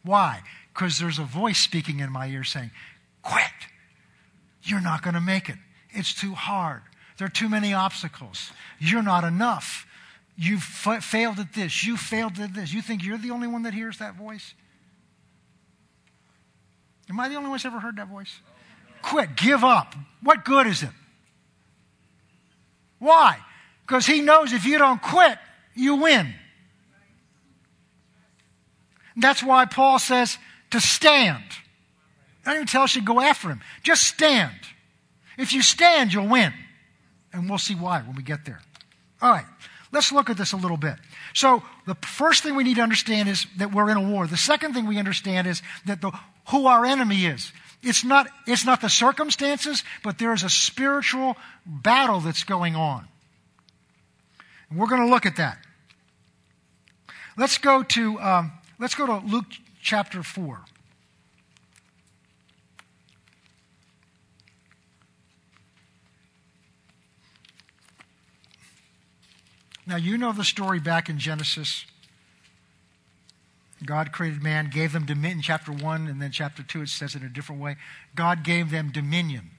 [0.02, 0.40] Why?
[0.72, 2.70] Because there's a voice speaking in my ear saying,
[3.22, 3.44] Quit.
[4.62, 5.56] You're not going to make it.
[5.90, 6.82] It's too hard.
[7.18, 8.52] There are too many obstacles.
[8.78, 9.86] You're not enough.
[10.36, 11.84] You've failed at this.
[11.84, 12.72] You failed at this.
[12.72, 14.54] You think you're the only one that hears that voice?
[17.10, 18.40] Am I the only one that's ever heard that voice?
[19.02, 19.36] Quit.
[19.36, 19.94] Give up.
[20.22, 20.90] What good is it?
[22.98, 23.38] Why?
[23.86, 25.38] Because he knows if you don't quit,
[25.74, 26.34] you win.
[29.16, 30.38] That's why Paul says
[30.70, 31.44] to stand.
[32.44, 33.60] Don't even tell us you go after him.
[33.82, 34.54] Just stand.
[35.36, 36.52] If you stand, you'll win.
[37.32, 38.60] And we'll see why when we get there.
[39.20, 39.44] All right.
[39.92, 40.94] Let's look at this a little bit.
[41.34, 44.26] So, the first thing we need to understand is that we're in a war.
[44.26, 46.12] The second thing we understand is that the,
[46.50, 47.52] who our enemy is.
[47.82, 53.08] It's not, it's not the circumstances, but there is a spiritual battle that's going on.
[54.68, 55.58] And we're going to look at that.
[57.36, 59.44] Let's go to, um, let's go to Luke
[59.80, 60.58] chapter 4.
[69.86, 71.84] Now, you know the story back in Genesis.
[73.84, 77.24] God created man, gave them dominion, chapter 1, and then chapter 2, it says in
[77.24, 77.76] a different way.
[78.14, 79.50] God gave them dominion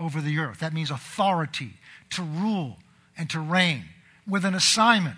[0.00, 0.60] over the earth.
[0.60, 1.74] That means authority
[2.10, 2.78] to rule
[3.16, 3.84] and to reign
[4.26, 5.16] with an assignment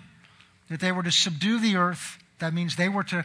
[0.69, 2.19] that they were to subdue the earth.
[2.43, 3.23] That means they were to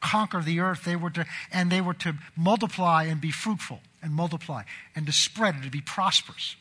[0.00, 0.84] conquer the earth.
[0.84, 5.12] They were to, and they were to multiply and be fruitful and multiply and to
[5.12, 6.56] spread and to be prosperous.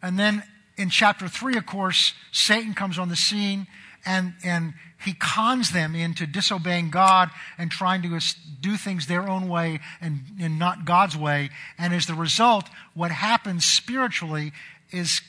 [0.00, 0.44] And then
[0.76, 3.66] in chapter 3, of course, Satan comes on the scene
[4.06, 8.20] and, and he cons them into disobeying God and trying to
[8.60, 11.50] do things their own way and, and not God's way.
[11.78, 14.52] And as the result, what happens spiritually
[14.92, 15.20] is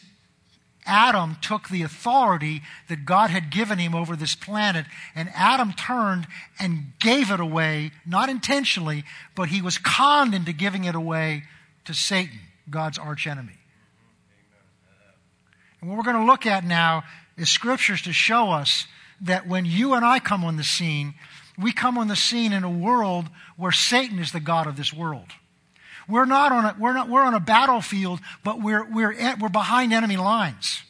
[0.85, 6.27] Adam took the authority that God had given him over this planet, and Adam turned
[6.59, 9.03] and gave it away, not intentionally,
[9.35, 11.43] but he was conned into giving it away
[11.85, 13.57] to Satan, God's archenemy.
[15.81, 17.03] And what we're going to look at now
[17.37, 18.87] is scriptures to show us
[19.21, 21.13] that when you and I come on the scene,
[21.57, 23.25] we come on the scene in a world
[23.57, 25.27] where Satan is the God of this world.
[26.07, 29.49] We're not on a, we're not, we're on a battlefield, but we're, we're, at, we're
[29.49, 30.83] behind enemy lines.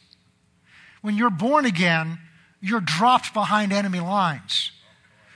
[1.00, 2.18] When you're born again,
[2.60, 4.72] you're dropped behind enemy lines.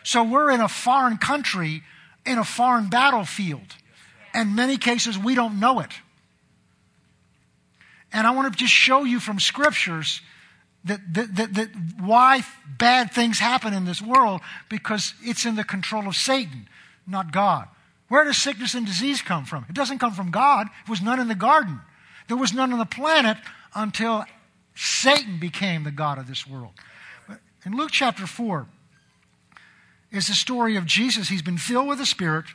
[0.02, 1.82] So we're in a foreign country,
[2.26, 3.76] in a foreign battlefield.
[4.34, 5.90] And many cases, we don't know it.
[8.12, 10.20] And I want to just show you from scriptures
[10.84, 11.68] that, that, that, that,
[12.00, 16.68] why bad things happen in this world because it's in the control of Satan,
[17.06, 17.68] not God.
[18.10, 19.64] Where does sickness and disease come from?
[19.68, 20.66] It doesn't come from God.
[20.84, 21.80] It was none in the garden.
[22.26, 23.36] There was none on the planet
[23.72, 24.24] until
[24.74, 26.72] Satan became the God of this world.
[27.64, 28.66] In Luke chapter 4
[30.10, 31.28] is the story of Jesus.
[31.28, 32.46] He's been filled with the Spirit,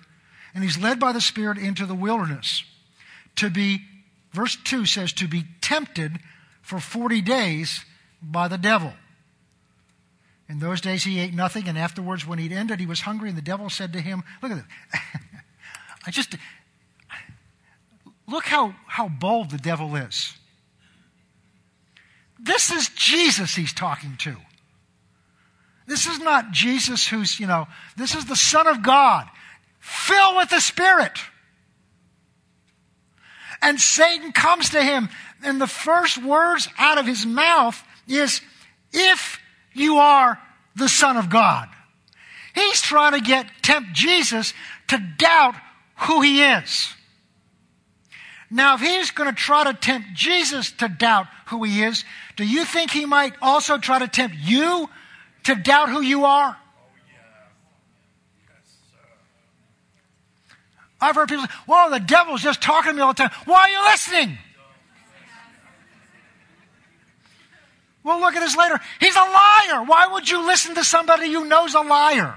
[0.53, 2.65] and he's led by the Spirit into the wilderness
[3.37, 3.79] to be,
[4.33, 6.19] verse 2 says, to be tempted
[6.61, 7.85] for 40 days
[8.21, 8.91] by the devil.
[10.49, 13.37] In those days he ate nothing, and afterwards, when he'd ended, he was hungry, and
[13.37, 15.01] the devil said to him, Look at this.
[16.05, 16.35] I just
[18.27, 20.33] look how, how bold the devil is.
[22.39, 24.35] This is Jesus he's talking to.
[25.87, 29.27] This is not Jesus who's, you know, this is the Son of God,
[29.79, 31.19] filled with the Spirit.
[33.61, 35.09] And Satan comes to him,
[35.43, 38.41] and the first words out of his mouth is,
[38.91, 39.39] if
[39.73, 40.39] you are
[40.75, 41.69] the Son of God.
[42.53, 44.53] He's trying to get, tempt Jesus
[44.87, 45.55] to doubt
[45.95, 46.93] who he is.
[48.51, 52.05] Now, if he's going to try to tempt Jesus to doubt who he is,
[52.35, 54.89] do you think he might also try to tempt you
[55.43, 56.57] to doubt who you are?
[61.01, 63.31] I've heard people say, well, the devil's just talking to me all the time.
[63.45, 64.37] Why are you listening?
[68.03, 68.79] We'll look at this later.
[68.99, 69.83] He's a liar.
[69.83, 72.35] Why would you listen to somebody who knows a liar?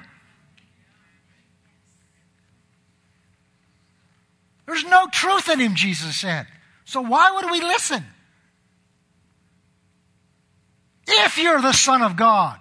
[4.69, 6.47] There's no truth in him, Jesus said.
[6.85, 8.05] So why would we listen?
[11.07, 12.59] If you're the Son of God.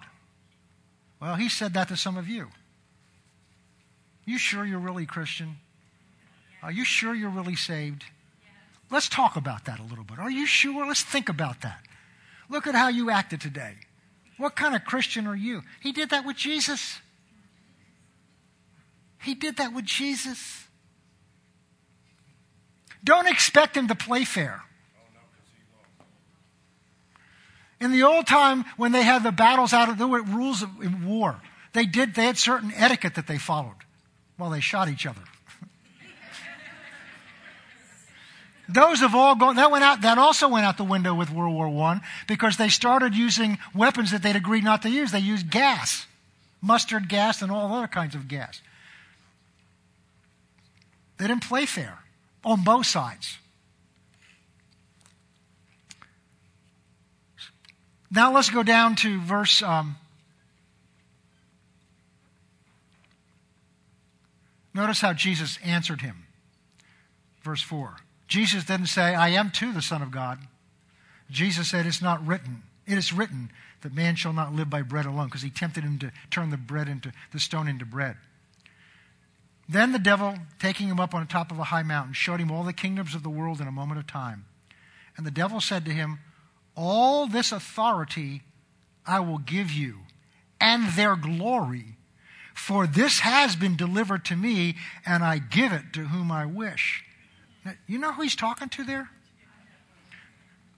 [1.21, 2.47] Well, he said that to some of you.
[4.23, 5.57] You sure you're really Christian?
[6.63, 8.05] Are you sure you're really saved?
[8.89, 10.17] Let's talk about that a little bit.
[10.17, 10.87] Are you sure?
[10.87, 11.81] Let's think about that.
[12.49, 13.75] Look at how you acted today.
[14.37, 15.63] What kind of Christian are you?
[15.81, 17.01] He did that with Jesus.
[19.21, 20.66] He did that with Jesus.
[23.07, 24.61] Don't expect him to play fair.
[27.79, 30.69] In the old time, when they had the battles out of, there were rules of,
[30.81, 31.39] in war.
[31.71, 33.77] They did, they had certain etiquette that they followed
[34.35, 35.21] while they shot each other.
[38.67, 41.55] Those have all gone, that went out, that also went out the window with World
[41.55, 45.13] War I because they started using weapons that they'd agreed not to use.
[45.13, 46.05] They used gas,
[46.61, 48.61] mustard gas and all other kinds of gas.
[51.19, 51.99] They didn't play fair
[52.47, 53.37] on both sides.
[58.09, 59.61] Now let's go down to verse.
[59.61, 59.97] Um,
[64.73, 66.23] notice how Jesus answered him.
[67.43, 67.97] Verse 4.
[68.29, 70.39] Jesus didn't say, I am too the Son of God.
[71.29, 72.63] Jesus said, It's not written.
[72.85, 75.99] It is written that man shall not live by bread alone, because he tempted him
[75.99, 78.15] to turn the bread into the stone into bread.
[79.69, 82.51] Then the devil, taking him up on the top of a high mountain, showed him
[82.51, 84.45] all the kingdoms of the world in a moment of time.
[85.17, 86.19] And the devil said to him,
[86.75, 88.43] All this authority
[89.05, 89.99] I will give you,
[90.61, 91.97] and their glory,
[92.53, 94.75] for this has been delivered to me,
[95.05, 97.03] and I give it to whom I wish.
[97.65, 99.09] Now, you know who he's talking to there?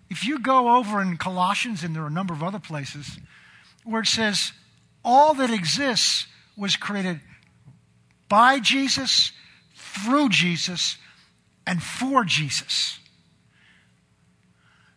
[0.09, 3.19] If you go over in Colossians, and there are a number of other places,
[3.83, 4.51] where it says,
[5.05, 6.25] All that exists
[6.57, 7.21] was created
[8.29, 9.31] by Jesus,
[9.75, 10.97] through Jesus,
[11.67, 12.99] and for Jesus.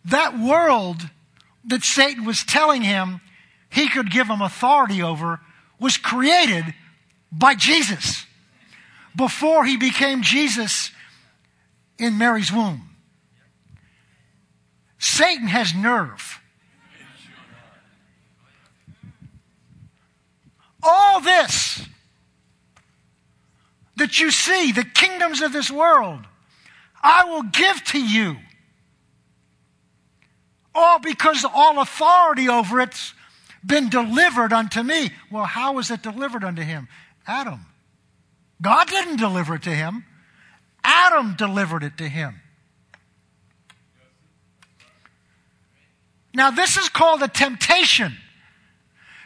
[0.04, 1.08] That world
[1.64, 3.20] that Satan was telling him
[3.70, 5.40] he could give him authority over
[5.80, 6.74] was created
[7.30, 8.26] by Jesus
[9.16, 10.90] before he became Jesus
[11.98, 12.90] in Mary's womb.
[14.98, 16.38] Satan has nerve.
[20.82, 21.86] All this
[23.96, 26.20] that you see, the kingdoms of this world,
[27.02, 28.36] I will give to you.
[30.74, 33.12] All because all authority over it's
[33.64, 35.10] been delivered unto me.
[35.30, 36.88] Well, how was it delivered unto him?
[37.26, 37.66] Adam.
[38.60, 40.04] God didn't deliver it to him.
[40.84, 42.40] Adam delivered it to him.
[46.34, 48.16] Now, this is called a temptation.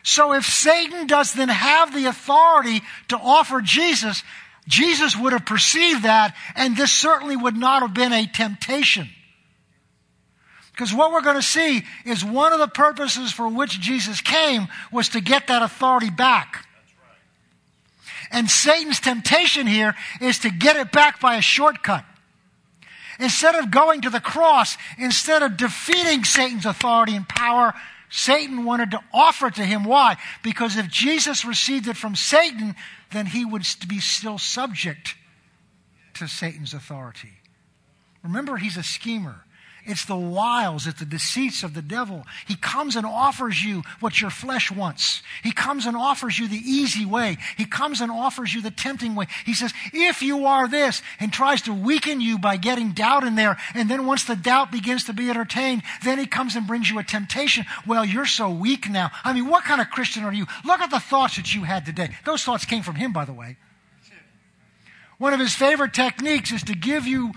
[0.02, 4.22] So, if Satan doesn't have the authority to offer Jesus,
[4.66, 9.08] Jesus would have perceived that, and this certainly would not have been a temptation.
[10.72, 14.68] Because what we're going to see is one of the purposes for which Jesus came
[14.92, 16.66] was to get that authority back.
[18.30, 22.04] And Satan's temptation here is to get it back by a shortcut.
[23.18, 27.72] Instead of going to the cross, instead of defeating Satan's authority and power,
[28.10, 29.84] Satan wanted to offer it to him.
[29.84, 30.16] Why?
[30.42, 32.74] Because if Jesus received it from Satan,
[33.12, 35.14] then he would be still subject
[36.14, 37.32] to Satan's authority.
[38.22, 39.45] Remember, he's a schemer.
[39.86, 42.24] It's the wiles, it's the deceits of the devil.
[42.46, 45.22] He comes and offers you what your flesh wants.
[45.44, 47.38] He comes and offers you the easy way.
[47.56, 49.26] He comes and offers you the tempting way.
[49.44, 53.36] He says, if you are this, and tries to weaken you by getting doubt in
[53.36, 53.56] there.
[53.74, 56.98] And then once the doubt begins to be entertained, then he comes and brings you
[56.98, 57.64] a temptation.
[57.86, 59.10] Well, you're so weak now.
[59.24, 60.46] I mean, what kind of Christian are you?
[60.64, 62.10] Look at the thoughts that you had today.
[62.24, 63.56] Those thoughts came from him, by the way.
[65.18, 67.32] One of his favorite techniques is to give you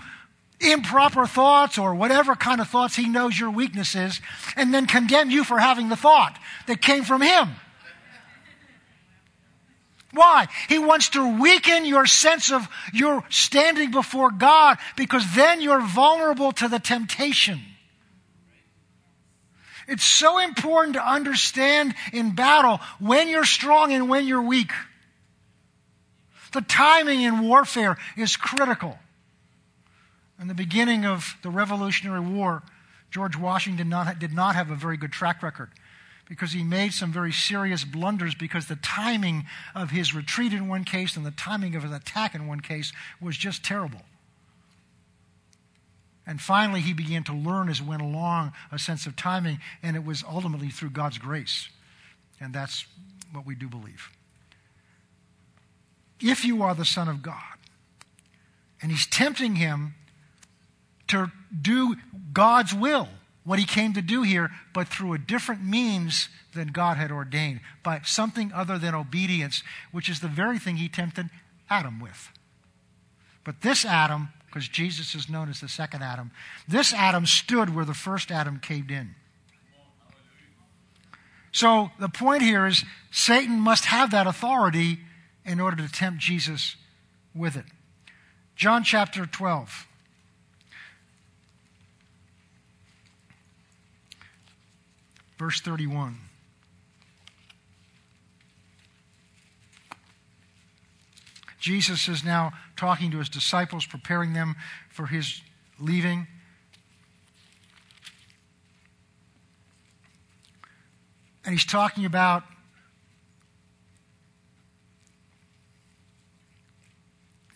[0.60, 4.20] improper thoughts or whatever kind of thoughts he knows your weakness is,
[4.56, 7.48] and then condemn you for having the thought that came from him.
[10.12, 10.48] Why?
[10.68, 16.52] He wants to weaken your sense of your standing before God because then you're vulnerable
[16.52, 17.60] to the temptation.
[19.86, 24.70] It's so important to understand in battle when you're strong and when you're weak.
[26.52, 28.98] The timing in warfare is critical.
[30.40, 32.62] In the beginning of the Revolutionary War,
[33.10, 35.70] George Washington not, did not have a very good track record
[36.26, 40.84] because he made some very serious blunders because the timing of his retreat in one
[40.84, 44.00] case and the timing of his attack in one case was just terrible.
[46.26, 50.04] And finally, he began to learn as went along a sense of timing, and it
[50.04, 51.68] was ultimately through God's grace.
[52.40, 52.86] And that's
[53.32, 54.08] what we do believe.
[56.20, 57.36] If you are the Son of God,
[58.80, 59.94] and he's tempting him
[61.10, 61.30] to
[61.60, 61.96] do
[62.32, 63.08] God's will,
[63.44, 67.60] what he came to do here, but through a different means than God had ordained,
[67.82, 71.30] by something other than obedience, which is the very thing he tempted
[71.68, 72.30] Adam with.
[73.44, 76.30] But this Adam, because Jesus is known as the second Adam,
[76.66, 79.14] this Adam stood where the first Adam caved in.
[81.52, 85.00] So the point here is Satan must have that authority
[85.44, 86.76] in order to tempt Jesus
[87.34, 87.64] with it.
[88.54, 89.86] John chapter 12.
[95.40, 96.18] Verse 31.
[101.58, 104.54] Jesus is now talking to his disciples, preparing them
[104.90, 105.40] for his
[105.78, 106.26] leaving.
[111.46, 112.42] And he's talking about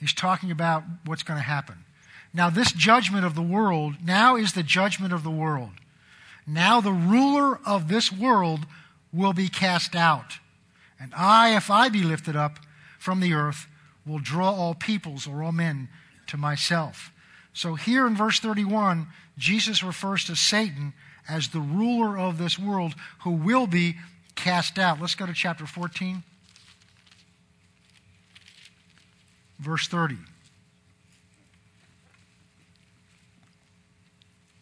[0.00, 1.84] he's talking about what's going to happen.
[2.32, 5.72] Now this judgment of the world now is the judgment of the world.
[6.46, 8.66] Now the ruler of this world
[9.12, 10.38] will be cast out.
[11.00, 12.58] And I, if I be lifted up
[12.98, 13.66] from the earth,
[14.06, 15.88] will draw all peoples or all men
[16.26, 17.12] to myself.
[17.52, 19.06] So here in verse 31,
[19.38, 20.92] Jesus refers to Satan
[21.28, 23.96] as the ruler of this world who will be
[24.34, 25.00] cast out.
[25.00, 26.22] Let's go to chapter 14,
[29.58, 30.16] verse 30.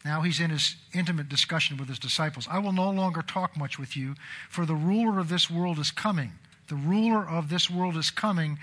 [0.04, 2.48] Now he's in his intimate discussion with his disciples.
[2.50, 4.14] I will no longer talk much with you,
[4.50, 6.32] for the ruler of this world is coming.
[6.68, 8.58] The ruler of this world is coming,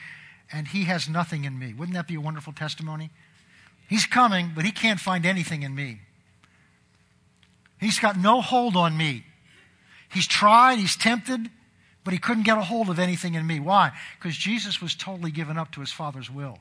[0.51, 1.73] and he has nothing in me.
[1.73, 3.09] Wouldn't that be a wonderful testimony?
[3.87, 6.01] He's coming, but he can't find anything in me.
[7.79, 9.23] He's got no hold on me.
[10.11, 11.49] He's tried, he's tempted,
[12.03, 13.59] but he couldn't get a hold of anything in me.
[13.59, 13.91] Why?
[14.17, 16.59] Because Jesus was totally given up to his Father's will.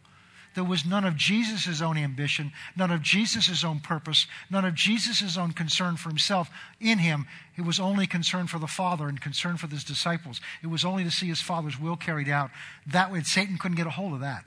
[0.59, 5.39] There was none of Jesus' own ambition, none of Jesus' own purpose, none of Jesus'
[5.39, 6.51] own concern for himself
[6.81, 7.27] in him.
[7.55, 10.41] He was only concerned for the Father and concerned for his disciples.
[10.61, 12.51] It was only to see his Father's will carried out.
[12.89, 14.43] That way, Satan couldn't get a hold of that.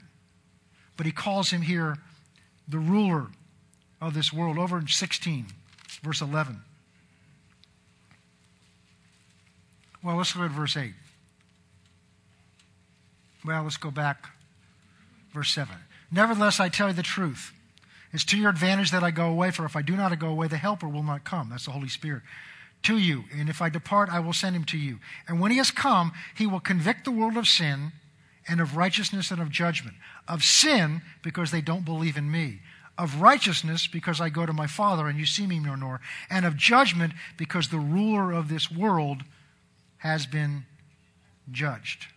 [0.98, 1.96] But he calls him here
[2.68, 3.28] the ruler
[3.98, 4.58] of this world.
[4.58, 5.46] Over in 16,
[6.02, 6.60] verse 11.
[10.04, 10.92] Well, let's look at verse 8.
[13.46, 14.28] Well, let's go back.
[15.32, 15.74] Verse 7.
[16.12, 17.52] Nevertheless, I tell you the truth.
[18.12, 20.46] It's to your advantage that I go away, for if I do not go away,
[20.46, 21.48] the Helper will not come.
[21.48, 22.22] That's the Holy Spirit.
[22.82, 23.24] To you.
[23.34, 24.98] And if I depart, I will send him to you.
[25.26, 27.92] And when he has come, he will convict the world of sin
[28.46, 29.96] and of righteousness and of judgment.
[30.28, 32.60] Of sin, because they don't believe in me.
[32.98, 36.02] Of righteousness, because I go to my Father and you see me no more.
[36.28, 39.22] And of judgment, because the ruler of this world
[39.98, 40.66] has been
[41.50, 42.08] judged.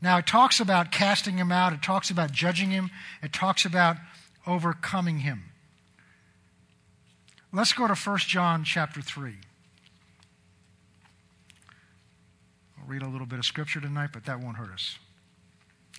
[0.00, 2.90] Now, it talks about casting him out, it talks about judging him,
[3.22, 3.96] it talks about
[4.46, 5.44] overcoming him.
[7.52, 9.34] Let's go to 1 John chapter 3.
[12.78, 14.98] I'll read a little bit of scripture tonight, but that won't hurt us.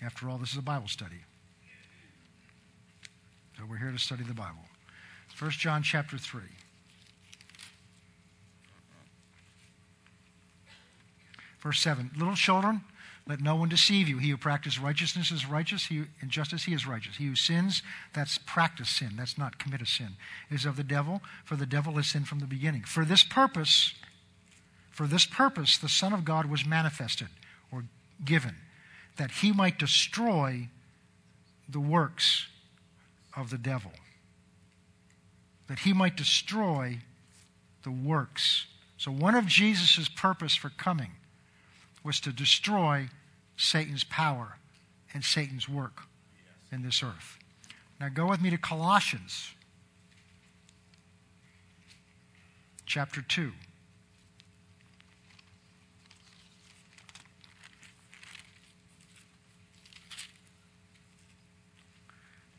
[0.02, 1.18] After all, this is a Bible study.
[3.58, 4.64] So we're here to study the Bible.
[5.38, 6.42] 1 John chapter 3.
[11.62, 12.82] Verse 7 Little children,
[13.30, 14.18] let no one deceive you.
[14.18, 17.18] He who practices righteousness is righteous, he, in justice he is righteous.
[17.18, 20.18] He who sins, that's practice sin, that's not commit a sin,
[20.50, 22.84] is of the devil, for the devil has sinned from the beginning.
[22.84, 23.94] For this purpose,
[24.90, 27.28] for this purpose, the Son of God was manifested
[27.72, 27.84] or
[28.26, 28.56] given,
[29.18, 30.68] that he might destroy
[31.70, 32.48] the works
[33.38, 33.92] of the devil.
[35.68, 36.98] That he might destroy
[37.84, 38.66] the works.
[38.98, 41.12] So, one of Jesus' purpose for coming
[42.04, 43.08] was to destroy
[43.60, 44.58] Satan's power
[45.14, 46.04] and Satan's work
[46.72, 47.38] in this earth.
[48.00, 49.52] Now go with me to Colossians
[52.86, 53.52] chapter 2.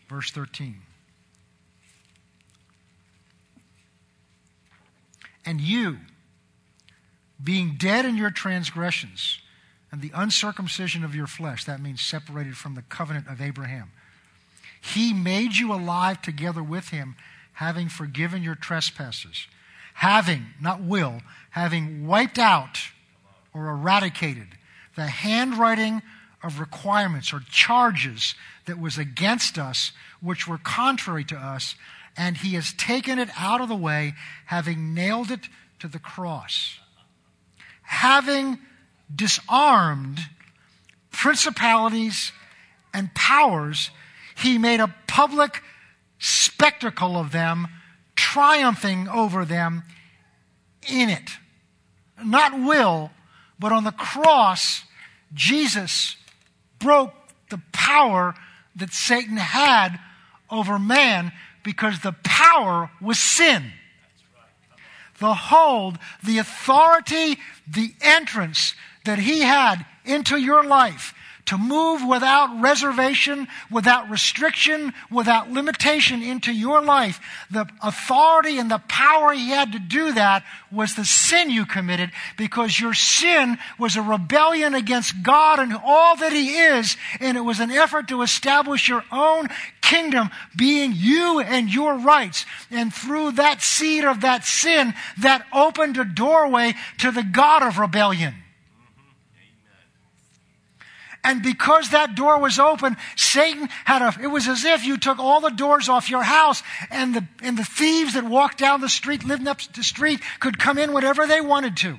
[0.07, 0.83] Verse 13.
[5.47, 5.97] And you,
[7.43, 9.39] being dead in your transgressions,
[9.93, 11.65] and the uncircumcision of your flesh.
[11.65, 13.91] That means separated from the covenant of Abraham.
[14.81, 17.17] He made you alive together with him,
[17.55, 19.47] having forgiven your trespasses,
[19.95, 21.21] having, not will,
[21.51, 22.79] having wiped out
[23.53, 24.47] or eradicated
[24.97, 26.03] the handwriting
[26.43, 28.35] of requirements or charges
[28.67, 31.75] that was against us, which were contrary to us,
[32.17, 34.15] and he has taken it out of the way,
[34.47, 36.79] having nailed it to the cross.
[37.83, 38.59] Having
[39.15, 40.21] disarmed
[41.11, 42.33] principalities
[42.95, 43.91] and powers,
[44.37, 45.63] he made a public
[46.19, 47.69] spectacle of them,
[48.17, 49.83] triumphing over them
[50.89, 51.31] in it.
[52.23, 53.11] Not will,
[53.59, 54.83] but on the cross,
[55.33, 56.17] Jesus
[56.79, 57.15] broke
[57.51, 58.35] the power
[58.77, 59.99] that Satan had
[60.51, 61.33] over man
[61.63, 63.73] because the power was sin.
[65.19, 67.37] The hold, the authority,
[67.69, 68.75] the entrance
[69.05, 71.15] that He had into your life
[71.51, 77.19] to move without reservation, without restriction, without limitation into your life.
[77.51, 82.13] The authority and the power he had to do that was the sin you committed
[82.37, 87.41] because your sin was a rebellion against God and all that he is, and it
[87.41, 89.49] was an effort to establish your own
[89.81, 92.47] kingdom being you and your rights.
[92.71, 97.79] And through that seed of that sin, that opened a doorway to the God of
[97.79, 98.35] rebellion.
[101.23, 105.19] And because that door was open, Satan had a, it was as if you took
[105.19, 108.89] all the doors off your house and the, and the thieves that walked down the
[108.89, 111.99] street, living up the street, could come in whenever they wanted to.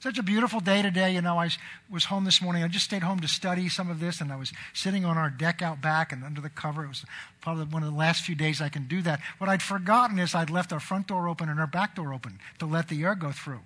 [0.00, 1.14] Such a beautiful day today.
[1.14, 1.50] You know, I
[1.90, 2.62] was home this morning.
[2.62, 5.28] I just stayed home to study some of this, and I was sitting on our
[5.28, 6.84] deck out back and under the cover.
[6.84, 7.04] It was
[7.40, 9.20] probably one of the last few days I can do that.
[9.38, 12.38] What I'd forgotten is I'd left our front door open and our back door open
[12.60, 13.60] to let the air go through.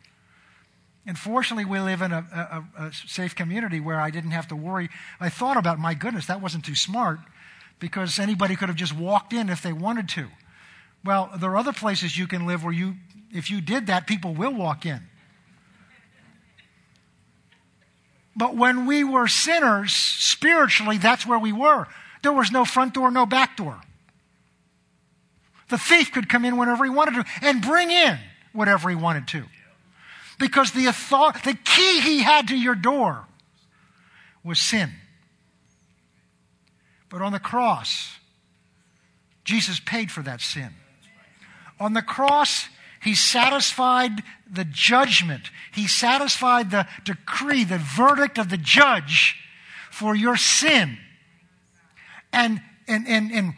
[1.07, 4.57] And fortunately, we live in a, a, a, safe community where I didn't have to
[4.57, 4.89] worry.
[5.19, 7.19] I thought about, my goodness, that wasn't too smart
[7.81, 10.29] because anybody could have just walked in if they wanted to.
[11.05, 12.95] Well, there are other places you can live where you,
[13.33, 15.01] if you did that, people will walk in.
[18.37, 21.89] But when we were sinners, spiritually, that's where we were.
[22.23, 23.81] There was no front door, no back door.
[25.69, 28.19] The thief could come in whenever he wanted to and bring in
[28.53, 29.45] whatever he wanted to
[30.43, 33.25] because the, authority, the key he had to your door
[34.43, 34.91] was sin.
[37.09, 38.17] But on the cross,
[39.45, 40.71] Jesus paid for that sin.
[41.79, 42.67] On the cross,
[43.01, 45.51] he satisfied the judgment.
[45.73, 49.37] He satisfied the decree, the verdict of the judge
[49.93, 50.99] for your sin.
[52.33, 53.55] And, and, and, and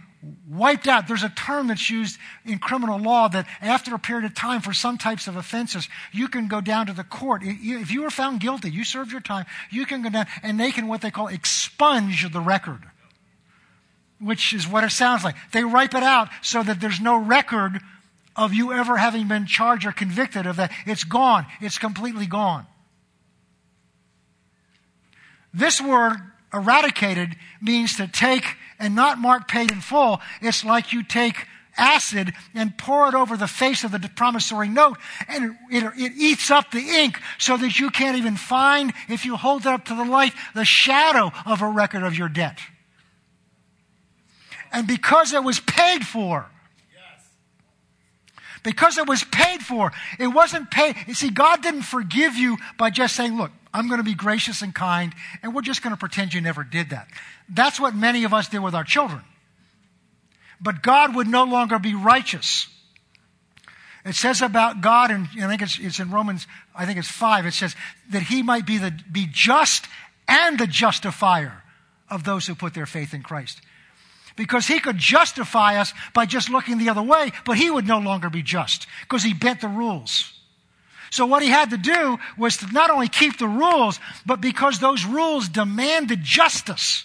[0.48, 1.08] wiped out.
[1.08, 4.72] There's a term that's used in criminal law that after a period of time for
[4.72, 7.42] some types of offenses, you can go down to the court.
[7.44, 10.70] If you were found guilty, you served your time, you can go down and they
[10.70, 12.80] can what they call expunge the record,
[14.20, 15.36] which is what it sounds like.
[15.52, 17.80] They wipe it out so that there's no record
[18.36, 20.72] of you ever having been charged or convicted of that.
[20.86, 21.46] It's gone.
[21.60, 22.66] It's completely gone.
[25.52, 26.16] This word
[26.54, 28.44] eradicated means to take
[28.78, 30.20] and not mark paid in full.
[30.40, 31.46] It's like you take
[31.76, 34.96] acid and pour it over the face of the promissory note
[35.28, 39.24] and it, it, it, eats up the ink so that you can't even find, if
[39.24, 42.58] you hold it up to the light, the shadow of a record of your debt.
[44.72, 46.46] And because it was paid for,
[48.64, 49.92] because it was paid for.
[50.18, 50.96] It wasn't paid.
[51.06, 54.62] You see, God didn't forgive you by just saying, look, I'm going to be gracious
[54.62, 55.12] and kind,
[55.42, 57.08] and we're just going to pretend you never did that.
[57.48, 59.20] That's what many of us did with our children.
[60.60, 62.68] But God would no longer be righteous.
[64.04, 67.46] It says about God, and I think it's, it's in Romans, I think it's 5,
[67.46, 67.74] it says
[68.10, 69.86] that he might be, the, be just
[70.28, 71.64] and the justifier
[72.08, 73.60] of those who put their faith in Christ
[74.36, 77.98] because he could justify us by just looking the other way, but he would no
[77.98, 80.33] longer be just because he bent the rules.
[81.14, 84.80] So what he had to do was to not only keep the rules, but because
[84.80, 87.04] those rules demanded justice,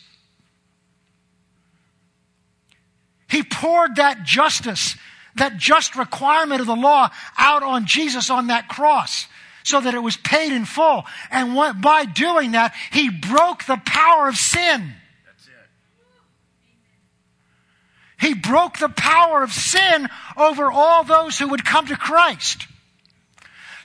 [3.29, 4.95] he poured that justice,
[5.35, 9.27] that just requirement of the law out on Jesus on that cross
[9.61, 11.05] so that it was paid in full.
[11.29, 14.91] And by doing that, he broke the power of sin.
[18.19, 22.65] He broke the power of sin over all those who would come to Christ.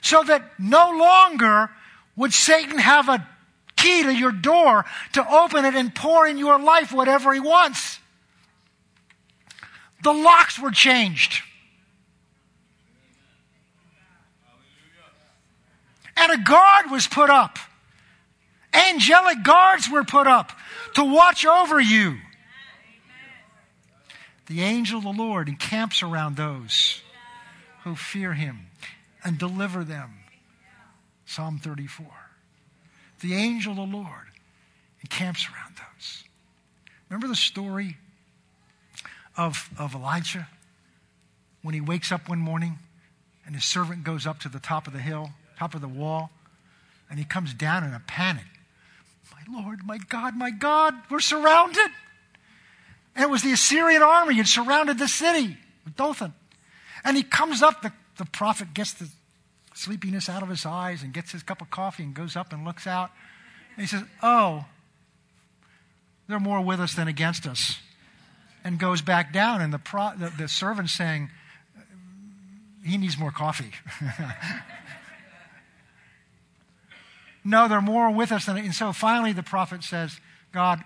[0.05, 1.71] So that no longer
[2.15, 3.27] would Satan have a
[3.75, 7.97] key to your door to open it and pour in your life whatever he wants.
[10.03, 11.41] The locks were changed.
[16.15, 17.57] And a guard was put up.
[18.91, 20.51] Angelic guards were put up
[20.93, 22.17] to watch over you
[24.45, 27.01] the angel of the Lord encamps around those
[27.83, 28.64] who fear him
[29.25, 30.19] and deliver them.
[31.25, 32.05] Psalm 34.
[33.21, 34.27] The angel of the Lord
[35.01, 36.23] encamps around those.
[37.09, 37.97] Remember the story
[39.35, 40.47] of, of Elijah
[41.63, 42.77] when he wakes up one morning
[43.45, 46.29] and his servant goes up to the top of the hill, top of the wall,
[47.09, 48.45] and he comes down in a panic.
[49.31, 51.89] My Lord, my God, my God, we're surrounded.
[53.15, 55.57] And it was the Assyrian army had surrounded the city
[55.95, 56.33] Dothan.
[57.03, 59.09] And he comes up, the, the prophet gets the
[59.73, 62.65] sleepiness out of his eyes and gets his cup of coffee and goes up and
[62.65, 63.11] looks out.
[63.75, 64.65] And he says, Oh,
[66.27, 67.79] they're more with us than against us.
[68.63, 69.61] And goes back down.
[69.61, 71.29] And the, pro, the, the servant's saying,
[72.83, 73.71] He needs more coffee.
[77.43, 78.57] no, they're more with us than.
[78.57, 80.19] And so finally the prophet says,
[80.51, 80.83] God,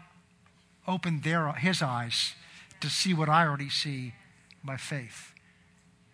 [0.87, 2.33] opened their, his eyes
[2.81, 4.13] to see what I already see
[4.63, 5.28] by faith.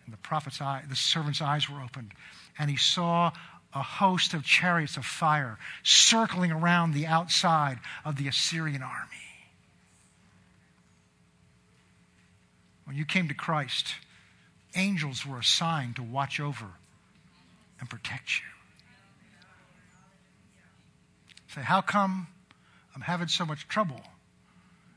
[0.06, 2.12] And the prophet's eye, the servant's eyes were opened,
[2.58, 3.32] and he saw
[3.74, 9.10] a host of chariots of fire circling around the outside of the Assyrian army.
[12.84, 13.94] When you came to Christ,
[14.74, 16.66] angels were assigned to watch over
[17.80, 18.46] and protect you.
[21.48, 22.28] Say, how come
[22.94, 24.00] I'm having so much trouble?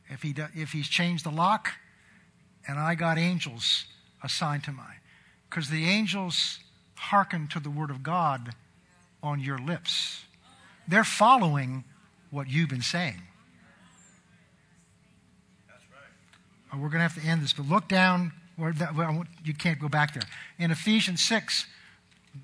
[0.09, 1.73] if, he, if he's changed the lock,
[2.67, 3.85] and I got angels
[4.23, 4.98] assigned to mine.
[5.49, 6.59] Because the angels
[6.95, 8.53] hearken to the word of God
[9.23, 10.23] on your lips.
[10.87, 11.83] They're following
[12.29, 13.21] what you've been saying.
[15.67, 16.81] That's right.
[16.81, 19.79] We're going to have to end this, but look down where that, well, you can't
[19.79, 20.23] go back there.
[20.57, 21.65] In Ephesians 6,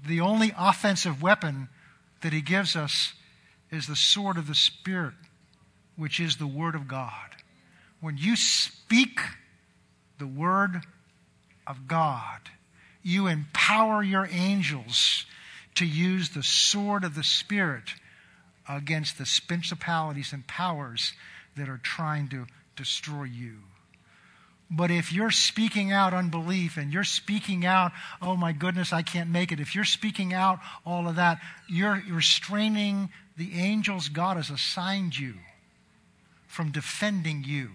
[0.07, 1.69] the only offensive weapon
[2.21, 3.13] that he gives us
[3.71, 5.13] is the sword of the Spirit,
[5.95, 7.35] which is the Word of God
[8.05, 9.19] when you speak
[10.19, 10.81] the word
[11.65, 12.39] of God,
[13.05, 15.27] you empower your angels
[15.75, 17.93] to use the sword of the Spirit
[18.67, 21.13] against the principalities and powers
[21.55, 23.57] that are trying to destroy you.
[24.71, 27.91] But if you're speaking out unbelief and you're speaking out,
[28.23, 31.39] oh my goodness, I can't make it, if you're speaking out all of that,
[31.69, 35.35] you're restraining the angels God has assigned you
[36.47, 37.69] from defending you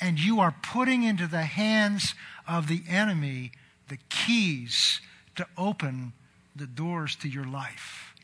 [0.00, 2.14] and you are putting into the hands
[2.48, 3.52] of the enemy
[3.88, 5.00] the keys
[5.36, 6.12] to open
[6.54, 8.14] the doors to your life.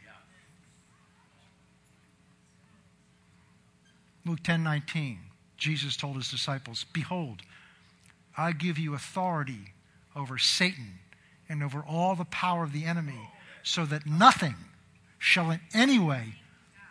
[4.24, 5.18] Luke 10 19,
[5.56, 7.42] Jesus told his disciples, Behold,
[8.36, 9.74] I give you authority
[10.14, 10.98] over Satan
[11.48, 13.30] and over all the power of the enemy,
[13.62, 14.54] so that nothing
[15.18, 16.34] shall in any way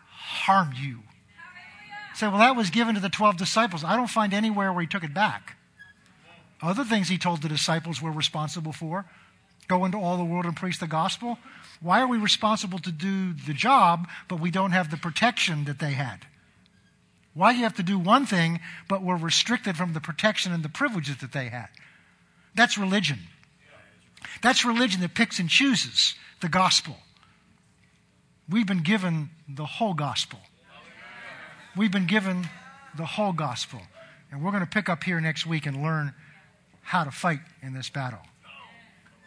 [0.08, 1.00] harm you.
[2.14, 3.84] Say, well, that was given to the 12 disciples.
[3.84, 5.56] I don't find anywhere where he took it back.
[6.62, 9.04] Other things he told the disciples we're responsible for
[9.68, 11.38] go into all the world and preach the gospel.
[11.80, 15.78] Why are we responsible to do the job, but we don't have the protection that
[15.78, 16.26] they had?
[17.34, 20.62] Why do you have to do one thing, but we're restricted from the protection and
[20.62, 21.68] the privileges that they had?
[22.54, 23.20] That's religion.
[24.42, 26.96] That's religion that picks and chooses the gospel.
[28.48, 30.40] We've been given the whole gospel.
[31.76, 32.48] We've been given
[32.96, 33.80] the whole gospel.
[34.30, 36.12] And we're going to pick up here next week and learn
[36.82, 38.20] how to fight in this battle.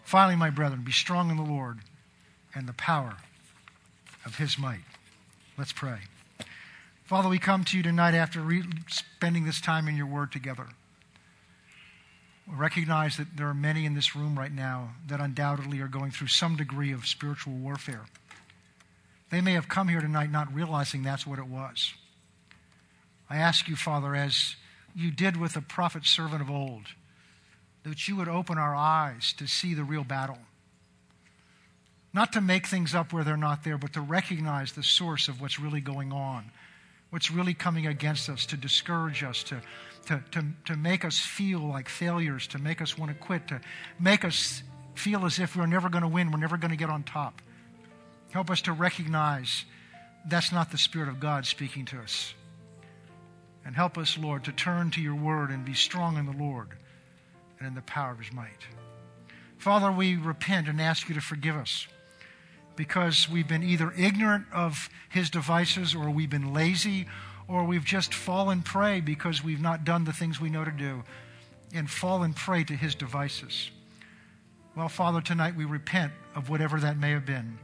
[0.03, 1.79] Finally, my brethren, be strong in the Lord
[2.53, 3.17] and the power
[4.25, 4.83] of his might.
[5.57, 5.99] Let's pray.
[7.05, 10.67] Father, we come to you tonight after re- spending this time in your word together.
[12.47, 16.11] We recognize that there are many in this room right now that undoubtedly are going
[16.11, 18.05] through some degree of spiritual warfare.
[19.31, 21.93] They may have come here tonight not realizing that's what it was.
[23.29, 24.55] I ask you, Father, as
[24.95, 26.85] you did with the prophet servant of old,
[27.85, 30.39] that you would open our eyes to see the real battle.
[32.13, 35.39] Not to make things up where they're not there, but to recognize the source of
[35.39, 36.45] what's really going on,
[37.11, 39.61] what's really coming against us, to discourage us, to,
[40.07, 43.61] to, to, to make us feel like failures, to make us want to quit, to
[43.99, 44.63] make us
[44.95, 47.41] feel as if we're never going to win, we're never going to get on top.
[48.31, 49.65] Help us to recognize
[50.27, 52.33] that's not the Spirit of God speaking to us.
[53.63, 56.69] And help us, Lord, to turn to your word and be strong in the Lord
[57.59, 58.67] and in the power of his might.
[59.57, 61.87] Father, we repent and ask you to forgive us
[62.75, 67.07] because we've been either ignorant of his devices or we've been lazy
[67.47, 71.03] or we've just fallen prey because we've not done the things we know to do
[71.73, 73.71] and fallen prey to his devices.
[74.75, 77.59] Well, Father, tonight we repent of whatever that may have been.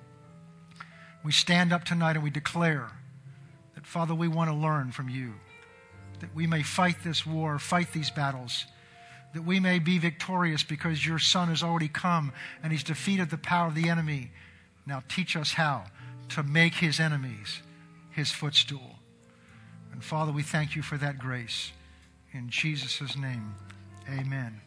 [1.24, 2.90] We stand up tonight and we declare
[3.76, 5.34] that, Father, we want to learn from you
[6.20, 8.66] that we may fight this war, fight these battles,
[9.34, 13.38] that we may be victorious because your Son has already come and he's defeated the
[13.38, 14.32] power of the enemy.
[14.86, 15.86] Now teach us how
[16.30, 17.62] to make his enemies
[18.12, 19.00] his footstool.
[19.92, 21.72] And Father, we thank you for that grace.
[22.34, 23.56] In Jesus' name,
[24.10, 24.62] amen.